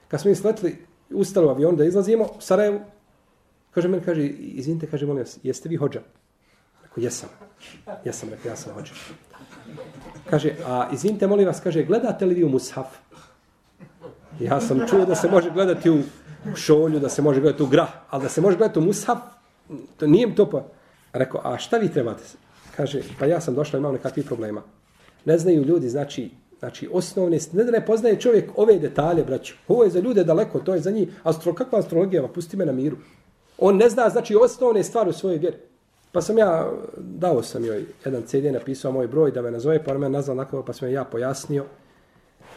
Kad 0.08 0.20
smo 0.20 0.28
mi 0.28 0.34
sletili, 0.34 0.76
ustali 1.10 1.46
u 1.46 1.50
avion 1.50 1.76
da 1.76 1.84
izlazimo, 1.84 2.24
u 2.24 2.40
Sarajevu, 2.40 2.80
kaže 3.70 3.88
meni, 3.88 4.04
kaže, 4.04 4.26
izvinite, 4.26 4.86
kaže, 4.86 5.06
molim 5.06 5.22
vas, 5.22 5.38
jeste 5.42 5.68
vi 5.68 5.76
hođa? 5.76 6.00
Rekao, 6.82 7.02
jesam. 7.02 7.28
Jesam, 8.04 8.28
rekao, 8.28 8.48
ja 8.48 8.56
sam 8.56 8.72
hođa. 8.74 8.92
Kaže, 10.30 10.54
a 10.66 10.88
izvinite, 10.92 11.26
molim 11.26 11.46
vas, 11.46 11.60
kaže, 11.60 11.84
gledate 11.84 12.26
li 12.26 12.34
vi 12.34 12.44
u 12.44 12.48
Mushaf? 12.48 12.86
Ja 14.40 14.60
sam 14.60 14.80
čuo 14.88 15.04
da 15.04 15.14
se 15.14 15.30
može 15.30 15.50
gledati 15.50 15.90
u 15.90 16.02
šolju, 16.56 16.98
da 16.98 17.08
se 17.08 17.22
može 17.22 17.40
gledati 17.40 17.62
u 17.62 17.66
grah, 17.66 17.88
ali 18.10 18.22
da 18.22 18.28
se 18.28 18.40
može 18.40 18.56
gledati 18.56 18.78
u 18.78 18.82
Mushaf, 18.82 19.18
to 19.96 20.06
nije 20.06 20.34
to 20.34 20.50
pa. 20.50 20.64
Rekao, 21.12 21.40
a 21.44 21.58
šta 21.58 21.76
vi 21.76 21.92
trebate? 21.92 22.22
Kaže, 22.78 23.02
pa 23.18 23.26
ja 23.26 23.40
sam 23.40 23.54
došla, 23.54 23.78
imam 23.78 23.92
nekakvih 23.92 24.26
problema. 24.26 24.62
Ne 25.24 25.38
znaju 25.38 25.64
ljudi, 25.64 25.88
znači, 25.88 26.30
znači 26.58 26.88
osnovne, 26.92 27.38
ne 27.52 27.64
da 27.64 27.70
ne 27.70 27.86
poznaje 27.86 28.20
čovjek 28.20 28.50
ove 28.56 28.78
detalje, 28.78 29.24
braću. 29.24 29.54
Ovo 29.68 29.84
je 29.84 29.90
za 29.90 30.00
ljude 30.00 30.24
daleko, 30.24 30.60
to 30.60 30.74
je 30.74 30.80
za 30.80 30.90
njih. 30.90 31.08
Astro, 31.22 31.54
kakva 31.54 31.78
astrologija, 31.78 32.22
ma 32.22 32.28
pusti 32.28 32.56
me 32.56 32.66
na 32.66 32.72
miru. 32.72 32.96
On 33.58 33.76
ne 33.76 33.88
zna, 33.88 34.08
znači, 34.08 34.36
osnovne 34.36 34.84
stvari 34.84 35.10
u 35.10 35.12
svojoj 35.12 35.38
vjeri. 35.38 35.56
Pa 36.12 36.22
sam 36.22 36.38
ja, 36.38 36.70
dao 36.96 37.42
sam 37.42 37.64
joj 37.64 37.84
jedan 38.04 38.22
CD, 38.22 38.52
napisao 38.52 38.92
moj 38.92 39.08
broj 39.08 39.30
da 39.30 39.42
me 39.42 39.50
nazove, 39.50 39.84
pa 39.84 39.94
on 39.94 40.00
me 40.00 40.08
nazval 40.08 40.36
nakon, 40.36 40.62
pa 40.64 40.72
sam 40.72 40.92
ja 40.92 41.04
pojasnio, 41.04 41.64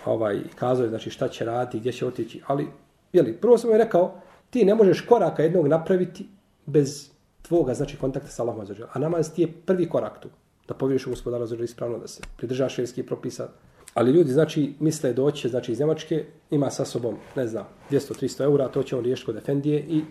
ovaj, 0.06 0.40
kazao 0.56 0.84
je, 0.84 0.90
znači, 0.90 1.10
šta 1.10 1.28
će 1.28 1.46
raditi, 1.46 1.80
gdje 1.80 1.92
će 1.92 2.06
otići, 2.08 2.42
ali, 2.48 2.68
jeli, 3.14 3.34
prvo 3.34 3.58
sam 3.58 3.70
joj 3.70 3.78
rekao, 3.78 4.22
ti 4.50 4.66
ne 4.66 4.76
možeš 4.76 5.02
koraka 5.02 5.44
jednog 5.44 5.68
napraviti 5.68 6.28
bez 6.66 7.10
tvoga, 7.52 7.74
znači, 7.74 7.98
kontakta 7.98 8.32
sa 8.32 8.44
Allahom 8.44 8.62
azzawajal. 8.64 8.88
A 8.94 9.00
namaz 9.00 9.34
ti 9.36 9.42
je 9.42 9.52
prvi 9.66 9.90
korak 9.90 10.22
tu, 10.24 10.30
da 10.68 10.74
povjeriš 10.74 11.08
u 11.08 11.10
gospodara 11.10 11.44
azzawajal 11.44 11.64
ispravno, 11.64 11.98
da 12.00 12.08
se 12.08 12.22
pridržaš 12.38 12.76
šerijskih 12.76 13.04
propisa. 13.06 13.50
Ali 13.94 14.12
ljudi, 14.12 14.32
znači, 14.32 14.74
misle 14.80 15.12
doći, 15.14 15.50
znači, 15.50 15.72
iz 15.72 15.80
Njemačke, 15.80 16.26
ima 16.52 16.70
sa 16.72 16.86
sobom, 16.86 17.18
ne 17.36 17.48
znam, 17.48 17.66
200-300 17.92 18.44
eura, 18.44 18.68
to 18.68 18.84
će 18.84 18.96
on 18.96 19.04
riješiti 19.04 19.26
kod 19.26 19.38
Efendije 19.38 19.80
i 19.80 20.02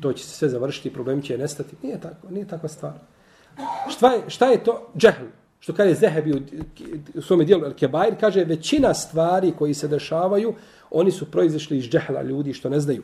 to 0.00 0.12
će 0.12 0.24
se 0.24 0.30
sve 0.30 0.48
završiti, 0.48 0.92
problem 0.92 1.22
će 1.22 1.38
nestati. 1.38 1.76
Nije 1.82 2.00
tako, 2.00 2.30
nije 2.30 2.48
takva 2.48 2.68
stvar. 2.68 2.98
Šta 3.88 4.12
je, 4.12 4.22
šta 4.28 4.46
je 4.46 4.64
to? 4.64 4.90
Džehl. 4.96 5.30
Što 5.60 5.74
kaže 5.74 5.94
Zehebi 5.94 6.32
u, 6.32 6.40
u 7.14 7.22
svome 7.22 7.44
dijelu 7.44 7.64
El 7.64 7.74
Kebair, 7.74 8.18
kaže 8.20 8.44
većina 8.44 8.94
stvari 8.94 9.52
koji 9.58 9.74
se 9.74 9.88
dešavaju, 9.88 10.54
oni 10.90 11.10
su 11.10 11.30
proizišli 11.30 11.78
iz 11.78 11.84
džehla 11.84 12.22
ljudi 12.22 12.52
što 12.52 12.68
ne 12.68 12.80
znaju. 12.80 13.02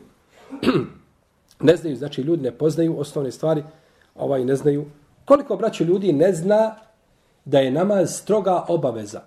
ne 1.69 1.75
znaju, 1.75 1.95
znači 1.95 2.21
ljudi 2.21 2.43
ne 2.43 2.51
poznaju 2.51 2.99
osnovne 2.99 3.31
stvari, 3.31 3.63
ovaj 4.15 4.45
ne 4.45 4.55
znaju. 4.55 4.85
Koliko 5.25 5.55
braće 5.55 5.83
ljudi 5.83 6.13
ne 6.13 6.33
zna 6.33 6.75
da 7.45 7.59
je 7.59 7.71
namaz 7.71 8.17
stroga 8.17 8.65
obaveza? 8.67 9.21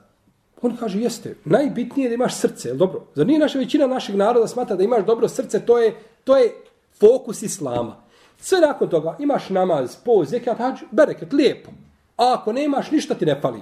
On 0.63 0.77
kaže, 0.77 1.01
jeste, 1.01 1.37
najbitnije 1.45 2.05
je 2.05 2.09
da 2.09 2.15
imaš 2.15 2.35
srce, 2.35 2.75
dobro? 2.75 3.05
Zar 3.15 3.27
nije 3.27 3.39
naša 3.39 3.59
većina 3.59 3.87
našeg 3.87 4.17
naroda 4.17 4.47
smatra 4.47 4.77
da 4.77 4.85
imaš 4.85 5.07
dobro 5.07 5.29
srce, 5.29 5.61
to 5.61 5.79
je, 5.79 5.95
to 6.25 6.37
je 6.37 6.55
fokus 7.01 7.43
islama. 7.43 7.97
Sve 8.41 8.61
nakon 8.61 8.89
toga 8.89 9.17
imaš 9.19 9.49
namaz, 9.49 9.97
poz, 10.05 10.29
zekat, 10.29 10.59
hađ, 10.59 10.75
bereket, 10.91 11.33
lijepo. 11.33 11.71
A 12.17 12.35
ako 12.35 12.53
ne 12.53 12.65
imaš, 12.65 12.91
ništa 12.91 13.15
ti 13.15 13.27
ne 13.27 13.41
pali. 13.41 13.61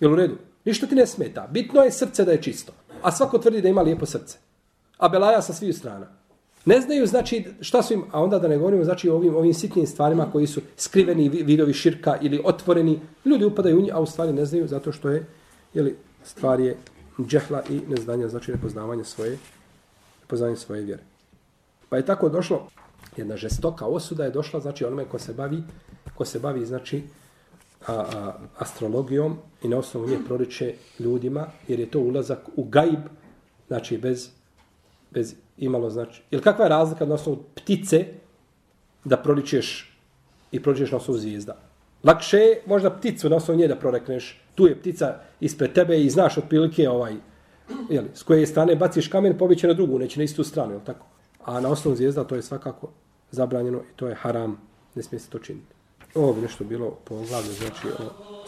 Jel 0.00 0.12
u 0.12 0.16
redu? 0.16 0.36
Ništa 0.64 0.86
ti 0.86 0.94
ne 0.94 1.06
smeta. 1.06 1.46
Bitno 1.50 1.80
je 1.80 1.90
srce 1.90 2.24
da 2.24 2.32
je 2.32 2.42
čisto. 2.42 2.72
A 3.02 3.12
svako 3.12 3.38
tvrdi 3.38 3.60
da 3.60 3.68
ima 3.68 3.82
lijepo 3.82 4.06
srce. 4.06 4.38
A 4.98 5.08
belaja 5.08 5.42
sa 5.42 5.52
svih 5.52 5.76
strana. 5.76 6.06
Ne 6.64 6.80
znaju, 6.80 7.06
znači, 7.06 7.44
šta 7.60 7.82
su 7.82 7.94
im, 7.94 8.04
a 8.10 8.22
onda 8.22 8.38
da 8.38 8.48
ne 8.48 8.58
govorimo, 8.58 8.84
znači, 8.84 9.08
o 9.08 9.14
ovim, 9.14 9.36
ovim 9.36 9.54
sitnim 9.54 9.86
stvarima 9.86 10.30
koji 10.32 10.46
su 10.46 10.60
skriveni 10.76 11.28
vidovi 11.28 11.72
širka 11.72 12.18
ili 12.20 12.40
otvoreni, 12.44 13.00
ljudi 13.24 13.44
upadaju 13.44 13.78
u 13.78 13.82
njih, 13.82 13.94
a 13.94 14.00
u 14.00 14.06
stvari 14.06 14.32
ne 14.32 14.44
znaju 14.44 14.68
zato 14.68 14.92
što 14.92 15.10
je, 15.10 15.26
jeli, 15.74 15.96
stvar 16.24 16.60
je 16.60 16.76
džehla 17.18 17.62
i 17.70 17.80
neznanja, 17.88 18.28
znači 18.28 18.52
nepoznavanje 18.52 19.04
svoje, 19.04 19.38
nepoznavanje 20.20 20.56
svoje 20.56 20.82
vjere. 20.82 21.02
Pa 21.88 21.96
je 21.96 22.06
tako 22.06 22.28
došlo, 22.28 22.68
jedna 23.16 23.36
žestoka 23.36 23.86
osuda 23.86 24.24
je 24.24 24.30
došla, 24.30 24.60
znači 24.60 24.84
onome 24.84 25.04
ko 25.04 25.18
se 25.18 25.32
bavi, 25.32 25.62
ko 26.14 26.24
se 26.24 26.38
bavi, 26.38 26.66
znači, 26.66 27.02
a, 27.86 27.94
a, 27.94 28.32
astrologijom 28.58 29.38
i 29.62 29.68
na 29.68 29.78
osnovu 29.78 30.08
nje 30.08 30.18
proriče 30.26 30.74
ljudima, 30.98 31.46
jer 31.68 31.80
je 31.80 31.90
to 31.90 32.00
ulazak 32.00 32.38
u 32.56 32.64
gaib, 32.64 33.00
znači 33.68 33.98
bez, 33.98 34.30
bez 35.14 35.34
imalo, 35.58 35.90
znači, 35.90 36.22
ili 36.30 36.42
kakva 36.42 36.64
je 36.64 36.68
razlika 36.68 37.06
na 37.06 37.14
osnovu 37.14 37.44
ptice 37.54 38.06
da 39.04 39.16
proličeš 39.16 39.98
i 40.52 40.62
proličeš 40.62 40.90
na 40.90 40.96
osnovu 40.96 41.18
zvijezda? 41.18 41.56
Lakše 42.04 42.38
je 42.38 42.62
možda 42.66 42.90
pticu 42.90 43.28
na 43.28 43.36
osnovu 43.36 43.58
nje 43.58 43.68
da 43.68 43.76
prorekneš, 43.76 44.40
tu 44.54 44.66
je 44.66 44.78
ptica 44.80 45.14
ispred 45.40 45.72
tebe 45.72 46.00
i 46.00 46.10
znaš 46.10 46.38
otprilike 46.38 46.88
ovaj, 46.88 47.14
jeli, 47.90 48.08
s 48.14 48.22
koje 48.22 48.46
strane 48.46 48.76
baciš 48.76 49.08
kamen, 49.08 49.38
pobiće 49.38 49.66
na 49.66 49.74
drugu, 49.74 49.98
neće 49.98 50.20
na 50.20 50.24
istu 50.24 50.44
stranu, 50.44 50.72
jel 50.72 50.80
tako? 50.86 51.06
A 51.44 51.60
na 51.60 51.68
osnovu 51.68 51.96
zvijezda 51.96 52.24
to 52.24 52.34
je 52.34 52.42
svakako 52.42 52.88
zabranjeno 53.30 53.78
i 53.78 53.96
to 53.96 54.08
je 54.08 54.14
haram, 54.14 54.60
ne 54.94 55.02
smije 55.02 55.20
se 55.20 55.30
to 55.30 55.38
činiti. 55.38 55.74
Ovo 56.14 56.32
bi 56.32 56.40
nešto 56.40 56.64
bilo 56.64 56.90
po 57.04 57.14
glavi, 57.14 57.48
znači 57.48 57.88
o 57.88 58.42